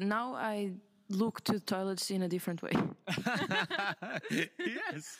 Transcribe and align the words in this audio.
Now 0.00 0.34
I 0.34 0.70
look 1.10 1.42
to 1.44 1.58
toilets 1.58 2.12
in 2.12 2.22
a 2.22 2.28
different 2.28 2.62
way. 2.62 2.70
yes. 4.30 5.18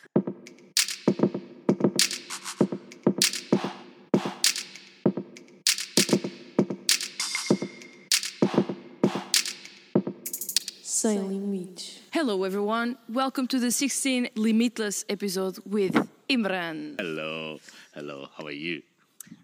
Sem 10.82 11.28
limites. 11.28 11.98
Hello, 12.12 12.44
everyone. 12.44 12.98
Welcome 13.08 13.48
to 13.48 13.58
the 13.58 13.72
16 13.72 14.28
Limitless 14.36 15.04
episode 15.08 15.58
with 15.66 15.94
Imran. 16.30 16.94
Hello. 17.00 17.58
Hello. 17.94 18.28
How 18.36 18.44
are 18.46 18.52
you? 18.52 18.82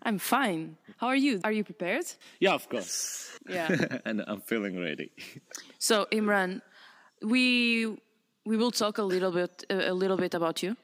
I'm 0.02 0.18
fine. 0.18 0.76
How 0.98 1.08
are 1.08 1.16
you? 1.16 1.40
Are 1.44 1.52
you 1.52 1.64
prepared? 1.64 2.06
Yeah, 2.40 2.54
of 2.54 2.68
course. 2.68 3.38
Yeah. 3.48 3.98
and 4.04 4.22
I'm 4.26 4.40
feeling 4.40 4.78
ready. 4.78 5.10
so, 5.78 6.06
Imran, 6.12 6.60
we 7.22 7.96
we 8.44 8.56
will 8.56 8.70
talk 8.70 8.98
a 8.98 9.02
little 9.02 9.32
bit 9.32 9.64
a 9.70 9.94
little 9.94 10.16
bit 10.16 10.34
about 10.34 10.62
you. 10.62 10.76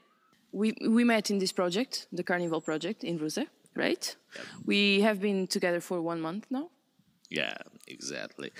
We 0.52 0.74
we 0.88 1.04
met 1.04 1.30
in 1.30 1.38
this 1.38 1.52
project, 1.52 2.06
the 2.12 2.22
Carnival 2.22 2.60
project 2.60 3.04
in 3.04 3.18
Ruse, 3.18 3.46
right? 3.74 4.16
We 4.64 5.00
have 5.02 5.20
been 5.20 5.46
together 5.46 5.80
for 5.80 6.00
one 6.00 6.20
month 6.20 6.46
now. 6.50 6.70
Yeah, 7.28 7.56
exactly. 7.86 8.50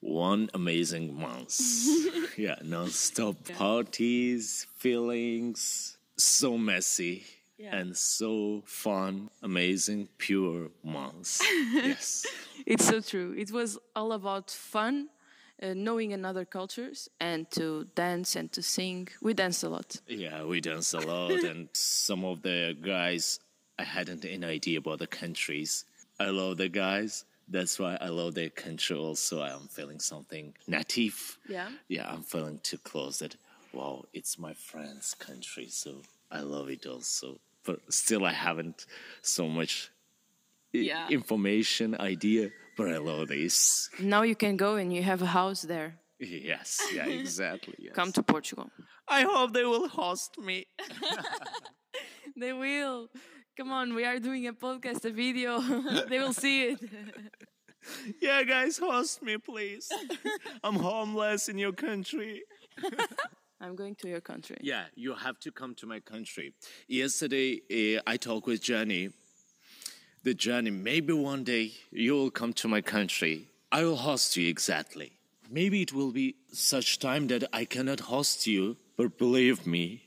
One 0.00 0.48
amazing 0.54 1.14
month. 1.14 1.58
yeah, 2.38 2.54
non-stop 2.62 3.36
parties, 3.56 4.66
feelings, 4.78 5.98
so 6.16 6.56
messy 6.56 7.24
Yeah. 7.58 7.74
and 7.76 7.96
so 7.96 8.62
fun, 8.66 9.30
amazing, 9.42 10.08
pure 10.16 10.68
months. 10.84 11.42
yes. 11.72 12.24
It's 12.66 12.86
so 12.86 13.00
true. 13.00 13.34
It 13.36 13.50
was 13.50 13.78
all 13.96 14.12
about 14.12 14.50
fun, 14.50 15.08
uh, 15.60 15.74
knowing 15.74 16.12
another 16.12 16.44
cultures, 16.44 17.08
and 17.20 17.50
to 17.52 17.88
dance 17.96 18.36
and 18.36 18.50
to 18.52 18.62
sing. 18.62 19.08
We 19.20 19.34
danced 19.34 19.64
a 19.64 19.68
lot. 19.68 20.00
Yeah, 20.06 20.44
we 20.44 20.60
dance 20.60 20.94
a 20.94 21.00
lot, 21.00 21.32
and 21.32 21.68
some 21.72 22.24
of 22.24 22.42
the 22.42 22.76
guys, 22.80 23.40
I 23.76 23.82
hadn't 23.82 24.24
any 24.24 24.46
idea 24.46 24.78
about 24.78 25.00
the 25.00 25.08
countries. 25.08 25.84
I 26.20 26.26
love 26.26 26.58
the 26.58 26.68
guys. 26.68 27.24
That's 27.48 27.78
why 27.78 27.96
I 28.00 28.08
love 28.08 28.34
their 28.34 28.50
country 28.50 28.96
also. 28.96 29.42
I'm 29.42 29.66
feeling 29.68 29.98
something 30.00 30.54
native. 30.68 31.38
Yeah. 31.48 31.70
Yeah, 31.88 32.08
I'm 32.08 32.22
feeling 32.22 32.60
too 32.62 32.78
close 32.78 33.18
that, 33.20 33.34
wow, 33.72 34.04
it's 34.12 34.38
my 34.38 34.52
friend's 34.52 35.14
country. 35.14 35.66
So 35.70 36.02
I 36.30 36.40
love 36.40 36.68
it 36.68 36.86
also. 36.86 37.40
But 37.68 37.78
still, 37.92 38.22
I 38.24 38.32
haven't 38.46 38.86
so 39.22 39.44
much 39.58 39.72
i- 40.74 40.78
Yeah. 40.90 41.08
information, 41.18 41.88
idea, 42.14 42.44
but 42.78 42.86
I 42.88 42.98
love 43.10 43.28
this. 43.28 43.88
Now 44.00 44.22
you 44.30 44.36
can 44.44 44.56
go 44.56 44.70
and 44.80 44.88
you 44.96 45.02
have 45.02 45.20
a 45.22 45.30
house 45.40 45.60
there. 45.74 45.90
Yes, 46.18 46.80
yeah, 46.96 47.06
exactly. 47.20 47.74
Yes. 47.78 47.94
Come 47.94 48.10
to 48.12 48.22
Portugal. 48.22 48.68
I 49.18 49.20
hope 49.30 49.52
they 49.52 49.64
will 49.72 49.88
host 49.88 50.38
me. 50.48 50.66
They 52.42 52.52
will. 52.52 53.08
Come 53.56 53.72
on, 53.72 53.94
we 53.94 54.04
are 54.04 54.20
doing 54.20 54.46
a 54.46 54.52
podcast, 54.52 55.04
a 55.04 55.10
video. 55.10 55.60
they 56.10 56.18
will 56.22 56.32
see 56.44 56.58
it. 56.70 56.78
Yeah, 58.22 58.44
guys, 58.44 58.78
host 58.78 59.22
me, 59.22 59.38
please. 59.38 59.88
I'm 60.62 60.76
homeless 60.76 61.48
in 61.48 61.58
your 61.58 61.72
country. 61.72 62.42
I'm 63.60 63.74
going 63.74 63.96
to 63.96 64.08
your 64.08 64.20
country. 64.20 64.56
Yeah, 64.60 64.84
you 64.94 65.14
have 65.14 65.40
to 65.40 65.50
come 65.50 65.74
to 65.76 65.86
my 65.86 66.00
country. 66.00 66.54
Yesterday, 66.86 67.96
uh, 67.98 68.02
I 68.06 68.16
talked 68.16 68.46
with 68.46 68.62
Jenny. 68.62 69.10
The 70.22 70.34
Jenny, 70.34 70.70
maybe 70.70 71.12
one 71.12 71.44
day 71.44 71.72
you 71.90 72.14
will 72.14 72.30
come 72.30 72.52
to 72.54 72.68
my 72.68 72.80
country. 72.80 73.48
I 73.72 73.82
will 73.82 73.96
host 73.96 74.36
you 74.36 74.48
exactly. 74.48 75.12
Maybe 75.50 75.82
it 75.82 75.92
will 75.92 76.12
be 76.12 76.36
such 76.52 76.98
time 76.98 77.26
that 77.28 77.44
I 77.52 77.64
cannot 77.64 78.00
host 78.00 78.46
you, 78.46 78.76
but 78.96 79.18
believe 79.18 79.66
me, 79.66 80.02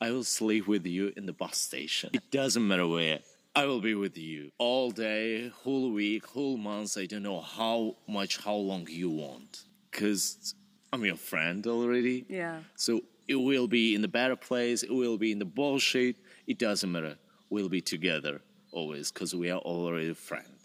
I 0.00 0.10
will 0.10 0.24
sleep 0.24 0.66
with 0.66 0.86
you 0.86 1.12
in 1.16 1.26
the 1.26 1.32
bus 1.32 1.56
station. 1.58 2.10
It 2.12 2.30
doesn't 2.30 2.66
matter 2.66 2.86
where. 2.86 3.20
I 3.56 3.66
will 3.66 3.80
be 3.80 3.94
with 3.94 4.18
you 4.18 4.50
all 4.58 4.90
day, 4.90 5.48
whole 5.48 5.92
week, 5.92 6.26
whole 6.26 6.56
month. 6.56 6.96
I 6.98 7.06
don't 7.06 7.22
know 7.22 7.40
how 7.40 7.96
much, 8.08 8.38
how 8.38 8.54
long 8.54 8.86
you 8.90 9.10
want. 9.10 9.62
Because 9.90 10.54
I'm 10.94 11.04
your 11.04 11.16
friend 11.16 11.66
already. 11.66 12.24
Yeah. 12.28 12.60
So 12.76 13.00
it 13.26 13.34
will 13.34 13.66
be 13.66 13.94
in 13.96 14.02
the 14.02 14.08
better 14.20 14.36
place, 14.36 14.82
it 14.84 14.92
will 15.02 15.18
be 15.18 15.32
in 15.32 15.38
the 15.40 15.44
bullshit. 15.44 16.16
It 16.46 16.58
doesn't 16.58 16.90
matter. 16.90 17.16
We'll 17.50 17.68
be 17.68 17.80
together 17.80 18.40
always 18.72 19.10
because 19.10 19.34
we 19.34 19.50
are 19.50 19.58
already 19.58 20.14
friends. 20.14 20.60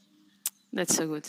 That's 0.72 0.96
so 0.96 1.08
good. 1.08 1.28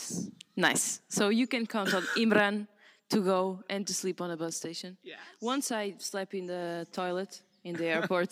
Nice. 0.55 1.01
So 1.09 1.29
you 1.29 1.47
can 1.47 1.65
count 1.65 1.93
on 1.95 2.03
Imran 2.15 2.67
to 3.09 3.21
go 3.21 3.63
and 3.69 3.87
to 3.87 3.93
sleep 3.93 4.21
on 4.21 4.29
a 4.31 4.37
bus 4.37 4.55
station. 4.55 4.97
Yes. 5.03 5.17
Once 5.41 5.71
I 5.71 5.95
slept 5.97 6.33
in 6.35 6.45
the 6.45 6.85
toilet 6.91 7.41
in 7.63 7.75
the 7.75 7.85
airport, 7.87 8.31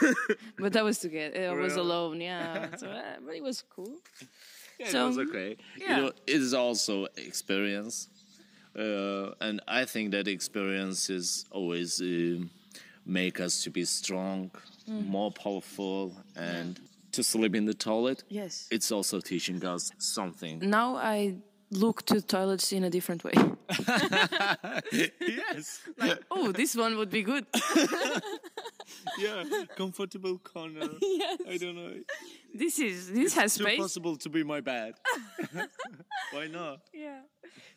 but 0.58 0.72
that 0.72 0.84
was 0.84 0.98
together. 0.98 1.48
I 1.50 1.52
was 1.54 1.74
Really? 1.74 1.80
alone. 1.86 2.20
Yeah. 2.20 2.76
So, 2.76 2.86
uh, 2.90 3.02
but 3.26 3.34
it 3.34 3.42
was 3.42 3.62
cool. 3.74 3.96
Yeah, 4.78 4.88
So, 4.88 5.04
it 5.04 5.08
was 5.08 5.18
okay. 5.18 5.56
yeah. 5.76 5.96
You 5.96 6.02
know, 6.02 6.12
it 6.26 6.40
is 6.46 6.54
also 6.54 7.06
experience. 7.16 8.08
Uh, 8.76 9.32
and 9.40 9.60
I 9.66 9.84
think 9.84 10.12
that 10.12 10.28
experiences 10.28 11.44
always 11.50 12.00
uh, 12.00 12.38
make 13.06 13.40
us 13.40 13.62
to 13.64 13.70
be 13.70 13.84
strong, 13.84 14.50
Mm. 14.88 15.06
more 15.06 15.30
powerful, 15.30 16.16
and 16.34 16.80
to 17.12 17.22
sleep 17.22 17.54
in 17.54 17.64
the 17.66 17.74
toilet. 17.74 18.24
Yes. 18.28 18.66
It's 18.70 18.90
also 18.90 19.20
teaching 19.20 19.64
us 19.64 19.92
something. 19.98 20.58
Now 20.60 20.96
I 20.96 21.36
look 21.70 22.02
to 22.06 22.20
toilets 22.20 22.72
in 22.72 22.82
a 22.84 22.90
different 22.90 23.22
way. 23.22 23.32
yes. 24.92 25.80
oh, 26.30 26.50
this 26.52 26.74
one 26.74 26.96
would 26.96 27.10
be 27.10 27.22
good. 27.22 27.46
Yeah. 29.18 29.44
Comfortable 29.76 30.38
corner. 30.38 30.88
Yes. 31.00 31.38
I 31.48 31.56
don't 31.56 31.76
know. 31.76 31.92
This 32.52 32.78
is 32.78 33.12
this 33.12 33.34
has 33.34 33.56
too 33.56 33.64
space. 33.64 33.78
possible 33.78 34.16
to 34.16 34.28
be 34.28 34.42
my 34.42 34.60
bad. 34.60 34.94
Why 36.32 36.46
not? 36.48 36.80
Yeah. 36.92 37.20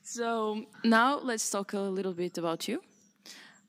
So 0.01 0.65
now 0.83 1.19
let's 1.19 1.49
talk 1.49 1.73
a 1.73 1.79
little 1.79 2.13
bit 2.13 2.37
about 2.37 2.67
you. 2.67 2.81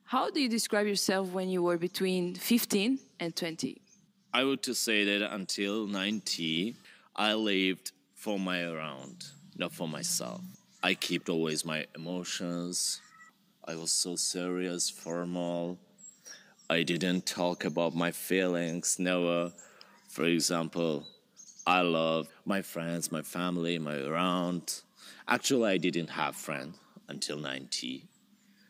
How 0.05 0.31
do 0.31 0.41
you 0.41 0.49
describe 0.49 0.87
yourself 0.87 1.29
when 1.33 1.49
you 1.49 1.63
were 1.63 1.79
between 1.79 2.35
15 2.35 2.99
and 3.21 3.35
20? 3.35 3.81
I 4.33 4.45
would 4.45 4.63
to 4.63 4.75
say 4.75 5.05
that 5.05 5.33
until 5.35 5.87
90, 5.87 6.75
I 7.17 7.35
lived 7.35 7.93
for 8.15 8.39
my 8.39 8.63
around, 8.63 9.25
not 9.57 9.73
for 9.73 9.89
myself. 9.89 10.41
I 10.83 10.95
kept 10.95 11.29
always 11.29 11.65
my 11.65 11.87
emotions. 11.95 13.01
I 13.65 13.77
was 13.77 13.93
so 13.93 14.17
serious, 14.17 14.91
formal. 14.91 15.79
I 16.69 16.83
didn't 16.83 17.27
talk 17.27 17.65
about 17.65 17.95
my 17.95 18.11
feelings, 18.11 18.99
never. 18.99 19.53
For 20.15 20.27
example, 20.27 21.09
I 21.67 21.81
love 21.81 22.29
my 22.45 22.63
friends, 22.63 23.11
my 23.11 23.23
family, 23.23 23.81
my 23.81 23.97
around. 23.97 24.83
Actually, 25.27 25.73
I 25.73 25.77
didn't 25.77 26.11
have 26.11 26.37
friends 26.37 26.77
until 27.09 27.37
90 27.37 28.07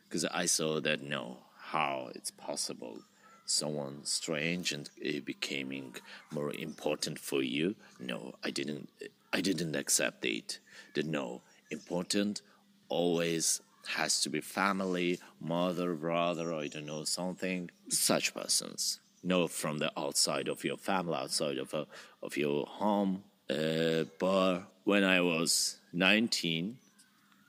because 0.09 0.25
I 0.25 0.47
saw 0.47 0.79
that 0.81 1.03
no, 1.03 1.37
how 1.59 2.09
it's 2.15 2.31
possible 2.31 2.97
someone 3.45 3.99
strange 4.05 4.71
and 4.71 4.89
uh, 5.07 5.19
becoming 5.23 5.95
more 6.31 6.51
important 6.51 7.19
for 7.19 7.43
you. 7.43 7.75
No, 7.99 8.33
I 8.43 8.49
didn't. 8.49 8.89
I 9.31 9.41
didn't 9.41 9.75
accept 9.75 10.25
it. 10.25 10.57
That 10.95 11.05
no, 11.05 11.43
important 11.69 12.41
always 12.89 13.61
has 13.89 14.19
to 14.21 14.31
be 14.31 14.41
family, 14.41 15.19
mother, 15.39 15.93
brother, 15.93 16.55
I 16.55 16.69
don't 16.69 16.87
know 16.87 17.03
something. 17.03 17.69
Such 17.89 18.33
persons. 18.33 18.99
No, 19.25 19.47
from 19.47 19.79
the 19.79 19.91
outside 19.99 20.47
of 20.47 20.63
your 20.63 20.77
family, 20.77 21.15
outside 21.15 21.57
of 21.57 21.73
uh, 21.73 21.85
of 22.21 22.37
your 22.37 22.67
home. 22.67 23.23
Uh, 23.49 24.03
but 24.19 24.59
when 24.83 25.03
I 25.03 25.19
was 25.21 25.77
19, 25.93 26.77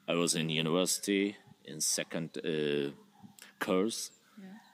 I 0.08 0.14
was 0.14 0.34
in 0.34 0.48
university 0.48 1.36
in 1.66 1.82
second 1.82 2.38
uh, 2.38 2.92
course, 3.58 4.10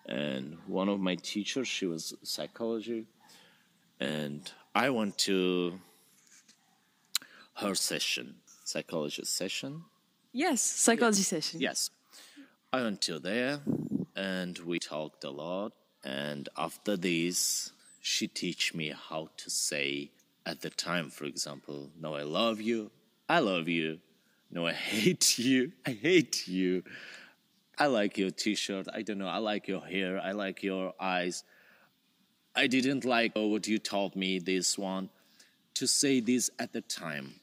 and 0.06 0.58
one 0.68 0.88
of 0.88 1.00
my 1.00 1.16
teachers, 1.16 1.66
she 1.66 1.86
was 1.86 2.14
psychology, 2.22 3.06
and 3.98 4.52
I 4.72 4.90
went 4.90 5.18
to 5.26 5.80
her 7.54 7.74
session, 7.74 8.36
psychology 8.64 9.24
session. 9.24 9.82
Yes, 10.32 10.62
psychology 10.62 11.22
session. 11.22 11.60
Yes, 11.60 11.90
I 12.72 12.82
went 12.82 13.00
to 13.02 13.18
there, 13.18 13.58
and 14.14 14.56
we 14.60 14.78
talked 14.78 15.24
a 15.24 15.30
lot. 15.30 15.72
And 16.04 16.48
after 16.56 16.96
this, 16.96 17.72
she 18.00 18.26
teach 18.26 18.74
me 18.74 18.92
how 19.08 19.28
to 19.36 19.50
say 19.50 20.10
at 20.44 20.60
the 20.60 20.70
time, 20.70 21.10
for 21.10 21.24
example, 21.24 21.90
no, 22.00 22.14
I 22.14 22.22
love 22.22 22.60
you, 22.60 22.90
I 23.28 23.38
love 23.38 23.68
you. 23.68 24.00
No, 24.50 24.66
I 24.66 24.72
hate 24.92 25.38
you, 25.38 25.72
I 25.86 25.92
hate 25.92 26.46
you. 26.48 26.82
I 27.78 27.86
like 27.86 28.18
your 28.18 28.30
t-shirt. 28.30 28.86
I 28.92 29.02
don't 29.02 29.18
know. 29.18 29.26
I 29.26 29.38
like 29.38 29.66
your 29.66 29.80
hair. 29.80 30.20
I 30.20 30.32
like 30.32 30.62
your 30.62 30.92
eyes. 31.00 31.42
I 32.54 32.66
didn't 32.66 33.04
like 33.04 33.32
oh, 33.34 33.46
what 33.46 33.66
you 33.66 33.78
told 33.78 34.14
me 34.14 34.38
this 34.38 34.76
one. 34.76 35.08
To 35.74 35.86
say 35.86 36.20
this 36.20 36.50
at 36.58 36.72
the 36.74 36.82
time, 36.82 37.40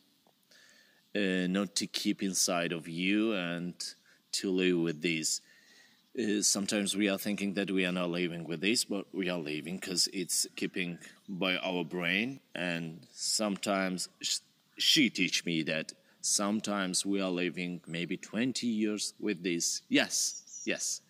uh, 1.15 1.47
not 1.47 1.75
to 1.77 1.87
keep 1.87 2.21
inside 2.21 2.71
of 2.71 2.87
you 2.87 3.33
and 3.33 3.73
to 4.33 4.51
live 4.51 4.77
with 4.77 5.01
this. 5.01 5.41
Uh, 6.17 6.41
sometimes 6.41 6.95
we 6.95 7.07
are 7.07 7.17
thinking 7.17 7.53
that 7.53 7.69
we 7.71 7.85
are 7.85 7.91
not 7.91 8.09
living 8.09 8.43
with 8.43 8.61
this, 8.61 8.83
but 8.83 9.05
we 9.13 9.29
are 9.29 9.37
living 9.37 9.77
because 9.77 10.07
it's 10.11 10.47
keeping 10.55 10.97
by 11.27 11.55
our 11.57 11.83
brain. 11.83 12.39
And 12.55 13.05
sometimes 13.13 14.09
sh- 14.21 14.39
she 14.77 15.09
teach 15.09 15.45
me 15.45 15.61
that 15.63 15.93
sometimes 16.21 17.05
we 17.05 17.21
are 17.21 17.29
living 17.29 17.81
maybe 17.87 18.17
20 18.17 18.67
years 18.67 19.13
with 19.19 19.43
this. 19.43 19.81
Yes, 19.87 20.61
yes. 20.65 21.01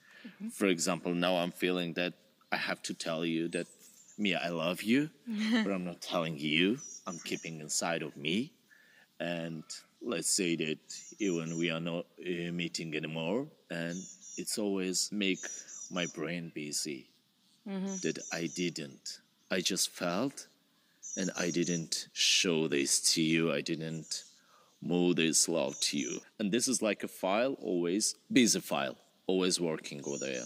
For 0.51 0.67
example, 0.67 1.13
now 1.13 1.37
I'm 1.37 1.51
feeling 1.51 1.93
that 1.93 2.13
I 2.51 2.57
have 2.57 2.81
to 2.83 2.93
tell 2.93 3.25
you 3.25 3.47
that 3.49 3.67
Mia, 4.17 4.41
I 4.43 4.49
love 4.49 4.83
you, 4.83 5.09
but 5.63 5.71
I'm 5.71 5.85
not 5.85 6.01
telling 6.01 6.37
you. 6.37 6.77
I'm 7.07 7.19
keeping 7.19 7.61
inside 7.61 8.01
of 8.03 8.17
me. 8.17 8.51
And 9.19 9.63
let's 10.01 10.29
say 10.29 10.55
that 10.57 10.79
even 11.19 11.57
we 11.57 11.69
are 11.71 11.79
not 11.79 12.05
uh, 12.21 12.51
meeting 12.51 12.95
anymore, 12.95 13.47
and 13.69 13.97
it's 14.39 14.57
always 14.57 15.09
make 15.11 15.45
my 15.91 16.05
brain 16.15 16.51
busy 16.55 17.09
mm-hmm. 17.67 17.97
that 18.03 18.19
I 18.31 18.47
didn't. 18.55 19.19
I 19.51 19.59
just 19.59 19.89
felt, 19.89 20.47
and 21.17 21.29
I 21.37 21.49
didn't 21.49 22.07
show 22.13 22.67
this 22.67 23.13
to 23.13 23.21
you. 23.21 23.51
I 23.51 23.61
didn't 23.61 24.23
move 24.81 25.17
this 25.17 25.49
love 25.49 25.79
to 25.81 25.97
you. 25.97 26.21
And 26.39 26.51
this 26.51 26.67
is 26.67 26.81
like 26.81 27.03
a 27.03 27.07
file, 27.07 27.57
always 27.61 28.15
busy 28.31 28.61
file, 28.61 28.97
always 29.27 29.59
working 29.59 30.01
over 30.05 30.17
there. 30.17 30.45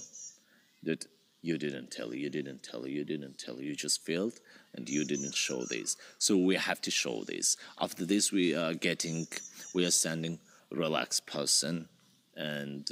That 0.81 1.05
you 1.41 1.57
didn't 1.57 1.91
tell, 1.91 2.13
you 2.15 2.29
didn't 2.29 2.63
tell, 2.63 2.87
you 2.87 3.03
didn't 3.03 3.37
tell, 3.37 3.61
you 3.61 3.75
just 3.75 4.03
failed 4.05 4.39
and 4.73 4.89
you 4.89 5.05
didn't 5.05 5.35
show 5.35 5.63
this. 5.65 5.97
So 6.17 6.37
we 6.37 6.55
have 6.55 6.81
to 6.81 6.91
show 6.91 7.23
this. 7.25 7.57
After 7.79 8.05
this, 8.05 8.31
we 8.31 8.55
are 8.55 8.73
getting, 8.73 9.27
we 9.73 9.85
are 9.85 9.91
sending 9.91 10.39
relaxed 10.71 11.25
person 11.27 11.89
and, 12.35 12.89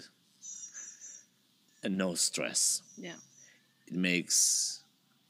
and 1.84 1.98
no 1.98 2.14
stress. 2.16 2.82
Yeah. 2.98 3.16
It 3.88 3.94
makes 3.94 4.84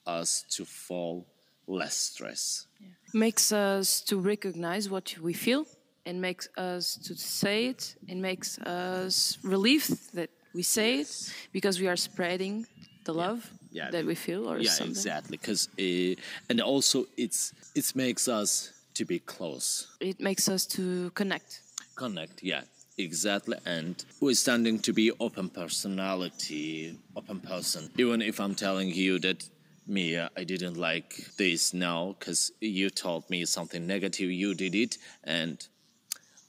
us 0.05 0.43
to 0.51 0.65
fall 0.65 1.25
less 1.67 1.95
stress. 1.95 2.67
Makes 3.13 3.51
us 3.51 4.01
to 4.01 4.17
recognize 4.19 4.89
what 4.89 5.15
we 5.19 5.33
feel 5.33 5.65
and 6.05 6.19
makes 6.21 6.47
us 6.57 6.95
to 7.07 7.15
say 7.15 7.67
it 7.67 7.95
and 8.09 8.21
makes 8.21 8.57
us 8.59 9.37
relieved 9.43 10.13
that 10.15 10.29
we 10.53 10.63
say 10.63 10.99
it 10.99 11.33
because 11.53 11.79
we 11.79 11.87
are 11.87 11.95
spreading 11.97 12.65
the 13.05 13.13
love 13.13 13.49
Yeah. 13.71 13.89
that 13.91 14.05
we 14.05 14.15
feel 14.15 14.47
or 14.51 14.57
yeah, 14.59 14.71
something. 14.71 14.91
exactly. 14.91 15.37
Because 15.37 15.69
uh, 15.79 16.15
and 16.49 16.61
also 16.61 17.05
it's 17.17 17.53
it 17.75 17.95
makes 17.95 18.27
us 18.27 18.73
to 18.95 19.05
be 19.05 19.19
close. 19.19 19.87
It 19.99 20.19
makes 20.19 20.49
us 20.49 20.65
to 20.75 21.09
connect. 21.11 21.61
Connect, 21.95 22.43
yeah, 22.43 22.61
exactly. 22.97 23.57
And 23.65 24.03
we're 24.19 24.35
standing 24.35 24.79
to 24.79 24.93
be 24.93 25.11
open 25.19 25.49
personality, 25.49 26.97
open 27.15 27.39
person. 27.39 27.89
Even 27.97 28.21
if 28.21 28.39
I'm 28.39 28.55
telling 28.55 28.89
you 28.89 29.19
that 29.19 29.47
Mia, 29.87 30.29
I 30.37 30.43
didn't 30.43 30.77
like 30.77 31.35
this 31.37 31.73
now 31.73 32.15
because 32.17 32.51
you 32.61 32.89
told 32.89 33.29
me 33.29 33.45
something 33.45 33.85
negative, 33.85 34.29
you 34.31 34.53
did 34.53 34.75
it, 34.75 34.97
and 35.23 35.67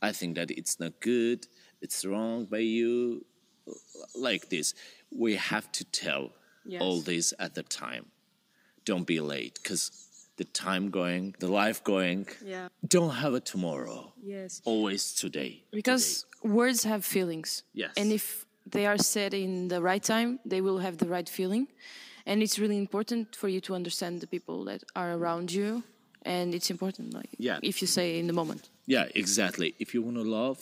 I 0.01 0.13
think 0.13 0.37
that 0.37 0.51
it's 0.51 0.79
not 0.79 1.01
good, 1.01 1.47
it's 1.81 2.05
wrong 2.05 2.45
by 2.45 2.59
you, 2.59 3.25
like 4.15 4.49
this. 4.49 4.75
We 5.11 5.37
have 5.37 5.71
to 5.73 5.85
tell 5.85 6.33
all 6.81 7.01
this 7.01 7.35
at 7.39 7.55
the 7.55 7.63
time. 7.63 8.07
Don't 8.85 9.07
be 9.07 9.21
late 9.21 9.59
because 9.63 9.91
the 10.37 10.45
time 10.45 10.91
going, 10.91 11.35
the 11.39 11.49
life 11.49 11.83
going, 11.85 12.27
Yeah. 12.45 12.69
don't 12.87 13.15
have 13.23 13.35
a 13.35 13.41
tomorrow 13.41 14.13
Yes. 14.23 14.61
always 14.65 15.13
today. 15.13 15.63
Because 15.71 16.25
words 16.43 16.85
have 16.85 17.05
feelings. 17.05 17.63
Yes. 17.75 17.93
And 17.97 18.13
if 18.13 18.47
they 18.67 18.87
are 18.87 18.99
said 18.99 19.35
in 19.35 19.69
the 19.69 19.81
right 19.83 20.03
time, 20.03 20.39
they 20.45 20.61
will 20.61 20.79
have 20.79 20.97
the 20.99 21.07
right 21.09 21.29
feeling. 21.29 21.69
And 22.25 22.43
it's 22.43 22.59
really 22.59 22.79
important 22.79 23.35
for 23.37 23.49
you 23.49 23.61
to 23.63 23.75
understand 23.75 24.21
the 24.21 24.27
people 24.27 24.65
that 24.65 24.83
are 24.95 25.13
around 25.13 25.53
you. 25.53 25.83
And 26.25 26.55
it's 26.55 26.71
important, 26.71 27.13
like, 27.13 27.31
Yeah. 27.39 27.59
if 27.63 27.83
you 27.83 27.89
say 27.89 28.19
in 28.21 28.27
the 28.29 28.33
moment. 28.33 28.71
Yeah, 28.87 29.09
exactly. 29.15 29.75
If 29.81 29.93
you 29.93 30.03
want 30.03 30.17
to 30.19 30.23
love, 30.23 30.59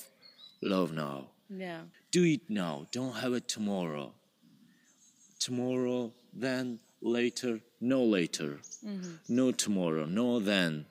love 0.63 0.93
now. 0.95 1.29
Yeah. 1.51 1.83
Do 2.11 2.25
it 2.25 2.49
now. 2.49 2.87
Don't 2.93 3.17
have 3.17 3.35
it 3.35 3.47
tomorrow. 3.47 4.15
Tomorrow, 5.39 6.13
then, 6.33 6.81
later, 7.01 7.61
no 7.81 8.03
later. 8.03 8.59
Mm-hmm. 8.85 9.13
No 9.29 9.53
tomorrow, 9.53 10.05
no 10.05 10.39
then. 10.39 10.87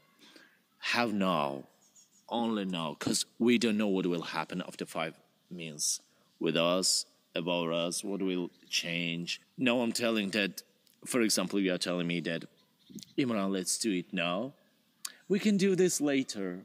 Have 0.80 1.14
now. 1.14 1.64
Only 2.28 2.66
now. 2.66 2.96
Because 2.98 3.26
we 3.38 3.58
don't 3.58 3.78
know 3.78 3.88
what 3.88 4.06
will 4.06 4.22
happen 4.22 4.64
after 4.66 4.86
five 4.86 5.16
minutes 5.52 6.02
with 6.40 6.56
us, 6.56 7.06
about 7.36 7.72
us, 7.72 8.04
what 8.04 8.22
will 8.22 8.50
change. 8.70 9.42
Now 9.58 9.82
I'm 9.82 9.92
telling 9.92 10.30
that, 10.32 10.64
for 11.06 11.22
example, 11.22 11.60
you 11.60 11.74
are 11.74 11.78
telling 11.78 12.08
me 12.08 12.20
that, 12.22 12.46
Imran, 13.18 13.52
let's 13.52 13.78
do 13.78 13.92
it 13.92 14.14
now. 14.14 14.54
We 15.28 15.40
can 15.40 15.58
do 15.58 15.76
this 15.76 16.02
later. 16.02 16.62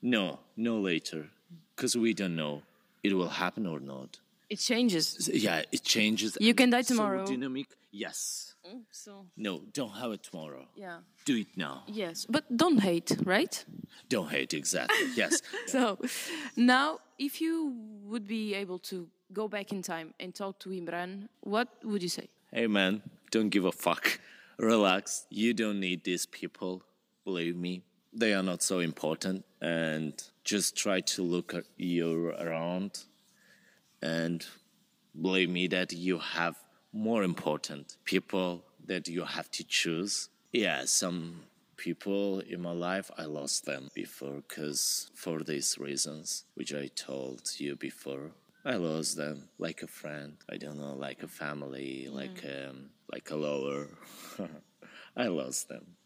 No, 0.00 0.40
no 0.56 0.78
later. 0.78 1.28
Because 1.74 1.96
we 1.96 2.14
don't 2.14 2.36
know 2.36 2.62
it 3.02 3.14
will 3.14 3.28
happen 3.28 3.66
or 3.66 3.80
not. 3.80 4.18
It 4.50 4.58
changes. 4.58 5.30
Yeah, 5.32 5.62
it 5.72 5.82
changes. 5.84 6.36
You 6.40 6.54
can 6.54 6.70
die 6.70 6.82
So 6.82 6.94
tomorrow. 6.94 7.24
dynamic. 7.26 7.66
Yes. 7.92 8.54
Mm, 8.66 8.82
so, 8.90 9.26
No, 9.36 9.62
don't 9.72 9.92
have 9.94 10.12
it 10.12 10.22
tomorrow. 10.22 10.66
yeah. 10.76 10.98
Do 11.24 11.36
it 11.36 11.56
now. 11.56 11.84
Yes. 11.86 12.26
But 12.28 12.44
don't 12.56 12.78
hate, 12.80 13.16
right? 13.24 13.64
Don't 14.08 14.28
hate 14.30 14.52
exactly. 14.54 15.06
Yes. 15.16 15.40
So 15.66 15.98
now, 16.56 16.98
if 17.18 17.40
you 17.40 17.72
would 18.10 18.26
be 18.26 18.54
able 18.54 18.78
to 18.90 19.08
go 19.32 19.48
back 19.48 19.72
in 19.72 19.82
time 19.82 20.12
and 20.20 20.34
talk 20.34 20.58
to 20.60 20.70
Imran, 20.70 21.28
what 21.40 21.68
would 21.84 22.02
you 22.02 22.08
say? 22.08 22.28
hey 22.52 22.66
man, 22.66 23.00
don't 23.30 23.50
give 23.50 23.64
a 23.64 23.72
fuck. 23.72 24.18
Relax. 24.58 25.26
You 25.30 25.54
don't 25.54 25.78
need 25.80 26.02
these 26.04 26.26
people. 26.26 26.82
Believe 27.24 27.56
me. 27.56 27.82
They 28.12 28.34
are 28.34 28.42
not 28.42 28.62
so 28.62 28.80
important. 28.80 29.44
And 29.62 30.12
just 30.44 30.76
try 30.76 31.00
to 31.14 31.22
look 31.22 31.54
at 31.54 31.64
you 31.76 32.30
around 32.40 33.04
and 34.02 34.46
believe 35.20 35.50
me 35.50 35.66
that 35.68 35.92
you 35.92 36.18
have 36.18 36.56
more 36.92 37.22
important 37.22 37.96
people 38.04 38.64
that 38.86 39.08
you 39.08 39.24
have 39.24 39.50
to 39.52 39.64
choose. 39.64 40.28
Yeah, 40.52 40.84
some 40.86 41.42
people 41.76 42.40
in 42.40 42.60
my 42.60 42.72
life 42.72 43.10
I 43.16 43.24
lost 43.24 43.64
them 43.64 43.88
before 43.94 44.42
because 44.48 45.10
for 45.14 45.42
these 45.42 45.78
reasons 45.78 46.44
which 46.54 46.74
I 46.74 46.88
told 46.88 47.42
you 47.58 47.76
before. 47.76 48.32
I 48.64 48.74
lost 48.74 49.16
them 49.16 49.48
like 49.58 49.82
a 49.82 49.86
friend. 49.86 50.36
I 50.50 50.58
don't 50.58 50.76
know, 50.76 50.94
like 50.94 51.22
a 51.22 51.28
family, 51.28 52.08
like 52.10 52.44
um, 52.44 52.90
like 53.10 53.30
a 53.30 53.36
lover. 53.36 53.88
I 55.16 55.28
lost 55.28 55.68
them 55.68 55.96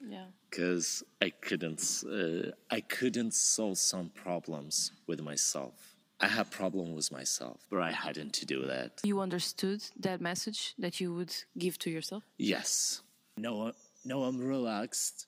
Yeah. 0.00 0.26
because 0.48 1.02
I 1.20 1.30
couldn't 1.30 1.82
uh, 2.08 2.52
I 2.70 2.80
couldn't 2.80 3.34
solve 3.34 3.78
some 3.78 4.10
problems 4.10 4.92
with 5.08 5.20
myself. 5.20 5.95
I 6.20 6.28
had 6.28 6.50
problem 6.50 6.94
with 6.94 7.12
myself, 7.12 7.60
but 7.70 7.82
I 7.82 7.92
hadn't 7.92 8.32
to 8.34 8.46
do 8.46 8.66
that. 8.66 9.00
You 9.04 9.20
understood 9.20 9.82
that 10.00 10.20
message 10.20 10.74
that 10.78 10.98
you 10.98 11.12
would 11.14 11.34
give 11.58 11.78
to 11.80 11.90
yourself? 11.90 12.24
Yes. 12.38 13.02
No, 13.36 13.72
no, 14.04 14.24
I'm 14.24 14.38
relaxed. 14.38 15.26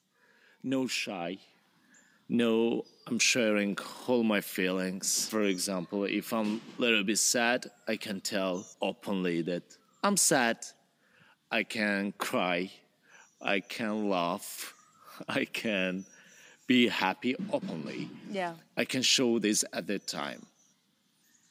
No 0.63 0.87
shy. 0.87 1.39
No, 2.31 2.85
I'm 3.07 3.19
sharing 3.19 3.77
all 4.07 4.23
my 4.23 4.41
feelings. 4.41 5.29
For 5.29 5.43
example, 5.43 6.05
if 6.05 6.33
I'm 6.33 6.61
a 6.79 6.81
little 6.81 7.05
bit 7.05 7.19
sad, 7.19 7.67
I 7.87 7.97
can 7.97 8.21
tell 8.21 8.67
openly 8.81 9.43
that 9.43 9.63
I'm 10.03 10.17
sad. 10.17 10.59
I 11.51 11.65
can 11.65 12.13
cry. 12.17 12.71
I 13.41 13.61
can 13.61 14.09
laugh. 14.09 14.75
I 15.29 15.45
can 15.45 16.05
be 16.67 16.89
happy 16.89 17.35
openly. 17.53 18.11
Yeah. 18.31 18.55
I 18.77 18.85
can 18.85 19.03
show 19.03 19.39
this 19.39 19.65
at 19.73 19.87
that 19.87 20.07
time. 20.07 20.47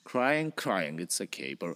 Crying, 0.08 0.54
crying, 0.56 1.02
it's 1.02 1.20
okay. 1.20 1.54
But 1.54 1.76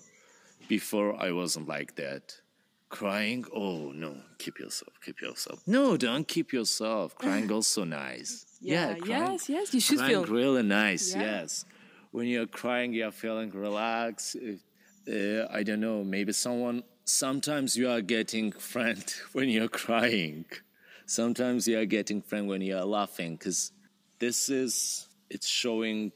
before 0.70 1.22
I 1.22 1.34
wasn't 1.34 1.68
like 1.68 1.96
that. 1.98 2.40
Crying, 2.88 3.44
oh 3.54 3.92
no, 3.92 4.16
keep 4.38 4.58
yourself, 4.58 4.94
keep 5.04 5.20
yourself. 5.20 5.62
No, 5.68 5.98
don't 5.98 6.26
keep 6.26 6.54
yourself. 6.54 7.14
Crying 7.16 7.52
also 7.58 7.84
nice. 7.84 8.46
Yeah, 8.62 8.94
crying, 8.94 9.34
yes, 9.34 9.50
yes, 9.50 9.74
you 9.74 9.82
should 9.82 9.98
crying 9.98 10.12
feel. 10.12 10.26
really 10.26 10.64
nice. 10.64 11.14
Yeah. 11.14 11.22
Yes, 11.24 11.66
when 12.12 12.28
you're 12.28 12.48
crying, 12.48 12.94
you're 12.94 13.12
feeling 13.12 13.50
relaxed. 13.52 14.38
Uh, 14.38 15.12
uh, 15.12 15.48
I 15.52 15.64
don't 15.64 15.82
know, 15.82 16.02
maybe 16.02 16.32
someone. 16.32 16.84
Sometimes 17.04 17.76
you 17.76 17.90
are 17.90 18.02
getting 18.02 18.52
friend 18.74 19.04
when 19.34 19.50
you're 19.50 19.68
crying. 19.84 20.46
Sometimes 21.06 21.68
you 21.68 21.78
are 21.80 21.86
getting 21.98 22.22
friend 22.22 22.48
when 22.48 22.62
you 22.62 22.78
are 22.78 22.86
laughing, 22.86 23.36
because 23.36 23.74
this 24.20 24.48
is 24.48 25.10
it's 25.30 25.48
showing 25.48 26.14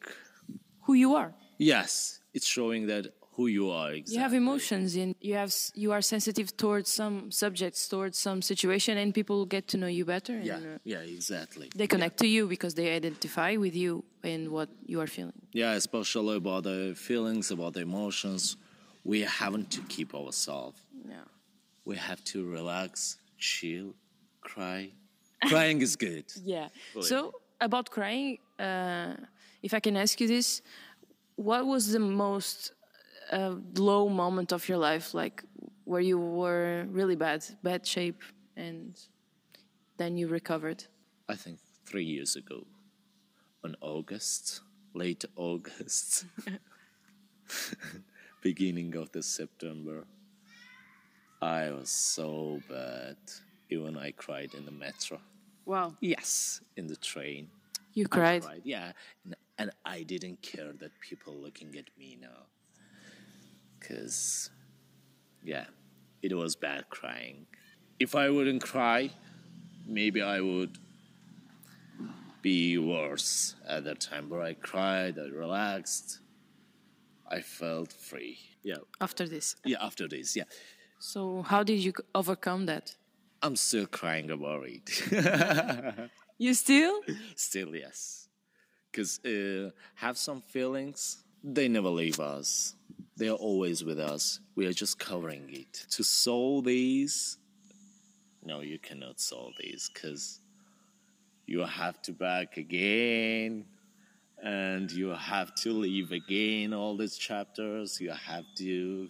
Who 0.84 0.94
you 0.94 1.16
are. 1.16 1.34
Yes, 1.58 2.20
it's 2.34 2.46
showing 2.48 2.88
that 2.88 3.08
who 3.36 3.48
you 3.48 3.70
are 3.70 3.92
exactly. 3.92 4.16
You 4.16 4.22
have 4.22 4.34
emotions 4.34 4.96
and 4.96 5.14
you 5.20 5.36
have 5.36 5.54
you 5.74 5.92
are 5.92 6.02
sensitive 6.02 6.56
towards 6.56 6.90
some 6.90 7.32
subjects, 7.32 7.88
towards 7.88 8.18
some 8.18 8.42
situation, 8.42 8.98
and 8.98 9.14
people 9.14 9.46
get 9.46 9.68
to 9.70 9.78
know 9.78 9.88
you 9.88 10.06
better. 10.06 10.34
And, 10.38 10.46
Yeah, 10.46 10.58
uh, 10.58 10.78
yeah, 10.84 11.00
exactly. 11.18 11.70
they 11.76 11.88
connect 11.88 12.18
to 12.20 12.28
you 12.28 12.48
because 12.48 12.74
they 12.76 12.96
identify 12.96 13.58
with 13.58 13.76
you 13.76 14.04
and 14.24 14.50
what 14.50 14.70
you 14.86 15.02
are 15.02 15.08
feeling. 15.08 15.42
Yeah, 15.54 15.74
especially 15.74 16.38
about 16.38 16.64
the 16.64 16.94
feelings, 16.96 17.52
about 17.52 17.74
the 17.74 17.82
emotions. 17.82 18.56
We 19.04 19.22
haven't 19.22 19.70
to 19.72 19.82
keep 19.82 20.16
ourselves. 20.16 20.80
Yeah. 21.08 21.26
We 21.84 21.96
have 21.98 22.24
to 22.32 22.46
relax, 22.46 23.18
chill, 23.38 23.94
cry. 24.42 24.92
Crying 25.46 25.82
is 25.82 25.96
good. 25.96 26.26
Yeah. 26.44 26.70
Believe 26.94 27.08
So 27.08 27.34
about 27.62 27.92
crying, 27.92 28.40
uh, 28.58 29.14
if 29.62 29.74
I 29.74 29.80
can 29.80 29.96
ask 29.98 30.20
you 30.22 30.28
this, 30.28 30.62
what 31.36 31.66
was 31.66 31.92
the 31.92 32.00
most 32.00 32.72
uh, 33.32 33.56
low 33.76 34.10
moment 34.10 34.52
of 34.52 34.68
your 34.70 34.78
life, 34.78 35.14
like 35.14 35.44
where 35.84 36.02
you 36.02 36.18
were 36.18 36.86
really 36.90 37.16
bad, 37.16 37.46
bad 37.64 37.86
shape, 37.86 38.22
and 38.56 39.00
then 39.98 40.18
you 40.18 40.28
recovered? 40.28 40.86
I 41.28 41.36
think 41.36 41.60
three 41.86 42.04
years 42.04 42.36
ago, 42.36 42.66
on 43.64 43.76
August, 43.82 44.62
late 44.94 45.26
August, 45.36 46.26
beginning 48.42 48.96
of 48.96 49.12
the 49.12 49.24
September, 49.24 50.06
I 51.42 51.72
was 51.72 51.90
so 51.90 52.62
bad. 52.70 53.18
Even 53.70 53.98
I 53.98 54.12
cried 54.12 54.54
in 54.54 54.66
the 54.66 54.72
metro. 54.72 55.20
Wow. 55.66 55.96
Yes, 56.00 56.62
in 56.78 56.86
the 56.88 56.96
train. 56.96 57.50
You 57.94 58.08
cried. 58.08 58.44
cried, 58.44 58.62
yeah, 58.64 58.92
and, 59.24 59.36
and 59.58 59.72
I 59.86 60.04
didn't 60.04 60.42
care 60.42 60.74
that 60.80 60.92
people 61.00 61.34
looking 61.34 61.76
at 61.78 61.86
me 61.98 62.18
now, 62.22 62.48
cause, 63.80 64.50
yeah, 65.44 65.66
it 66.22 66.34
was 66.34 66.56
bad 66.56 66.90
crying. 66.90 67.46
If 68.00 68.16
I 68.16 68.30
wouldn't 68.30 68.62
cry, 68.64 69.12
maybe 69.88 70.22
I 70.22 70.42
would 70.42 70.78
be 72.42 72.78
worse 72.78 73.56
at 73.68 73.84
that 73.86 74.00
time. 74.00 74.28
But 74.30 74.42
I 74.42 74.54
cried, 74.54 75.18
I 75.18 75.28
relaxed, 75.30 76.20
I 77.28 77.40
felt 77.42 77.92
free. 77.94 78.38
Yeah, 78.64 78.78
After 79.00 79.28
this. 79.28 79.56
yeah. 79.64 79.78
After 79.82 80.08
this, 80.08 80.36
yeah, 80.36 80.44
So 81.00 81.44
how 81.44 81.64
did 81.64 81.80
you 81.80 81.94
overcome 82.14 82.66
that? 82.66 82.96
I'm 83.42 83.56
still 83.56 83.86
crying 83.86 84.32
about 84.32 84.66
it. 84.68 86.10
You 86.38 86.54
still? 86.54 87.00
Still, 87.38 87.74
yes. 87.78 88.25
Because 88.96 89.20
uh, 89.26 89.72
have 89.96 90.18
some 90.18 90.40
feelings, 90.40 91.26
they 91.44 91.68
never 91.68 91.90
leave 91.90 92.22
us. 92.22 92.76
They 93.18 93.28
are 93.28 93.36
always 93.36 93.84
with 93.84 94.00
us. 94.00 94.40
We 94.56 94.68
are 94.68 94.72
just 94.72 95.00
covering 95.00 95.50
it. 95.52 95.86
To 95.92 96.04
solve 96.04 96.64
these, 96.64 97.38
no, 98.42 98.62
you 98.62 98.80
cannot 98.80 99.20
solve 99.20 99.52
these 99.60 99.92
because 99.94 100.40
you 101.46 101.60
have 101.60 102.02
to 102.04 102.14
back 102.14 102.56
again 102.56 103.66
and 104.42 104.90
you 104.90 105.10
have 105.10 105.54
to 105.56 105.74
leave 105.74 106.14
again 106.14 106.74
all 106.74 106.96
these 106.96 107.18
chapters. 107.18 108.00
You 108.00 108.12
have 108.12 108.46
to 108.60 109.10